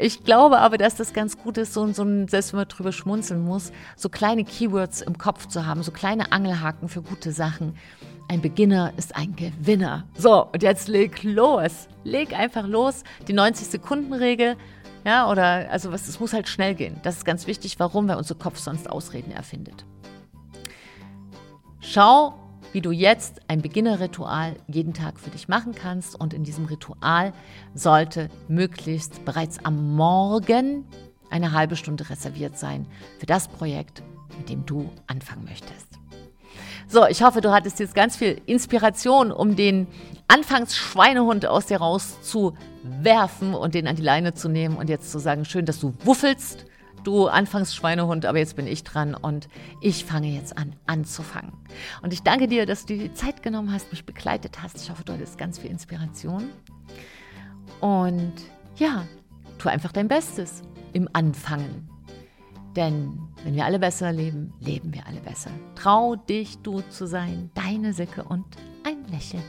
Ich 0.00 0.24
glaube 0.24 0.58
aber, 0.58 0.78
dass 0.78 0.96
das 0.96 1.12
ganz 1.12 1.38
gut 1.38 1.58
ist, 1.58 1.74
so, 1.74 1.86
so 1.92 2.04
selbst 2.26 2.52
wenn 2.52 2.60
man 2.60 2.68
drüber 2.68 2.92
schmunzeln 2.92 3.44
muss, 3.44 3.72
so 3.96 4.08
kleine 4.08 4.44
Keywords 4.44 5.02
im 5.02 5.18
Kopf 5.18 5.46
zu 5.46 5.66
haben, 5.66 5.82
so 5.82 5.92
kleine 5.92 6.32
Angelhaken 6.32 6.88
für 6.88 7.02
gute 7.02 7.32
Sachen. 7.32 7.76
Ein 8.28 8.40
Beginner 8.40 8.92
ist 8.96 9.14
ein 9.14 9.36
Gewinner. 9.36 10.04
So, 10.16 10.46
und 10.46 10.62
jetzt 10.62 10.88
leg 10.88 11.22
los. 11.22 11.88
Leg 12.04 12.32
einfach 12.38 12.66
los. 12.66 13.04
Die 13.28 13.34
90-Sekunden-Regel. 13.34 14.56
Ja, 15.04 15.28
oder, 15.28 15.70
also 15.70 15.92
was, 15.92 16.08
es 16.08 16.20
muss 16.20 16.32
halt 16.32 16.48
schnell 16.48 16.74
gehen. 16.74 16.98
Das 17.02 17.18
ist 17.18 17.24
ganz 17.24 17.46
wichtig. 17.46 17.78
Warum? 17.78 18.08
Weil 18.08 18.16
unser 18.16 18.36
Kopf 18.36 18.58
sonst 18.58 18.88
Ausreden 18.88 19.32
erfindet. 19.32 19.84
Schau 21.80 22.41
wie 22.72 22.80
du 22.80 22.90
jetzt 22.90 23.40
ein 23.48 23.62
Beginnerritual 23.62 24.56
jeden 24.66 24.94
Tag 24.94 25.20
für 25.20 25.30
dich 25.30 25.48
machen 25.48 25.74
kannst. 25.74 26.18
Und 26.18 26.34
in 26.34 26.44
diesem 26.44 26.64
Ritual 26.64 27.32
sollte 27.74 28.28
möglichst 28.48 29.24
bereits 29.24 29.64
am 29.64 29.94
Morgen 29.94 30.86
eine 31.30 31.52
halbe 31.52 31.76
Stunde 31.76 32.08
reserviert 32.10 32.58
sein 32.58 32.86
für 33.18 33.26
das 33.26 33.48
Projekt, 33.48 34.02
mit 34.38 34.48
dem 34.48 34.66
du 34.66 34.90
anfangen 35.06 35.44
möchtest. 35.44 35.88
So, 36.88 37.06
ich 37.06 37.22
hoffe, 37.22 37.40
du 37.40 37.52
hattest 37.52 37.80
jetzt 37.80 37.94
ganz 37.94 38.16
viel 38.16 38.40
Inspiration, 38.44 39.32
um 39.32 39.56
den 39.56 39.86
Anfangsschweinehund 40.28 41.46
aus 41.46 41.66
dir 41.66 41.78
rauszuwerfen 41.78 43.54
und 43.54 43.74
den 43.74 43.86
an 43.86 43.96
die 43.96 44.02
Leine 44.02 44.34
zu 44.34 44.50
nehmen 44.50 44.76
und 44.76 44.90
jetzt 44.90 45.10
zu 45.10 45.18
sagen, 45.18 45.46
schön, 45.46 45.64
dass 45.64 45.80
du 45.80 45.94
wuffelst, 46.04 46.66
du 47.04 47.26
Anfangsschweinehund, 47.26 48.26
aber 48.26 48.38
jetzt 48.38 48.56
bin 48.56 48.66
ich 48.66 48.84
dran 48.84 49.14
und 49.14 49.48
ich 49.80 50.04
fange 50.04 50.28
jetzt 50.28 50.56
an, 50.56 50.76
anzufangen. 50.86 51.52
Und 52.02 52.12
ich 52.12 52.22
danke 52.22 52.48
dir, 52.48 52.66
dass 52.66 52.86
du 52.86 52.94
dir 52.96 53.08
die 53.08 53.14
Zeit 53.14 53.42
genommen 53.42 53.72
hast, 53.72 53.90
mich 53.90 54.04
begleitet 54.04 54.62
hast. 54.62 54.76
Ich 54.82 54.90
hoffe, 54.90 55.04
du 55.04 55.12
hattest 55.12 55.38
ganz 55.38 55.58
viel 55.58 55.70
Inspiration. 55.70 56.50
Und 57.80 58.34
ja, 58.76 59.04
tu 59.58 59.68
einfach 59.68 59.92
dein 59.92 60.08
Bestes 60.08 60.62
im 60.92 61.08
Anfangen. 61.12 61.88
Denn 62.76 63.18
wenn 63.44 63.54
wir 63.54 63.64
alle 63.64 63.78
besser 63.78 64.12
leben, 64.12 64.54
leben 64.60 64.94
wir 64.94 65.06
alle 65.06 65.20
besser. 65.20 65.50
Trau 65.74 66.16
dich, 66.16 66.58
du 66.58 66.80
zu 66.80 67.06
sein, 67.06 67.50
deine 67.54 67.92
Sicke 67.92 68.24
und 68.24 68.46
ein 68.84 69.04
Lächeln. 69.10 69.42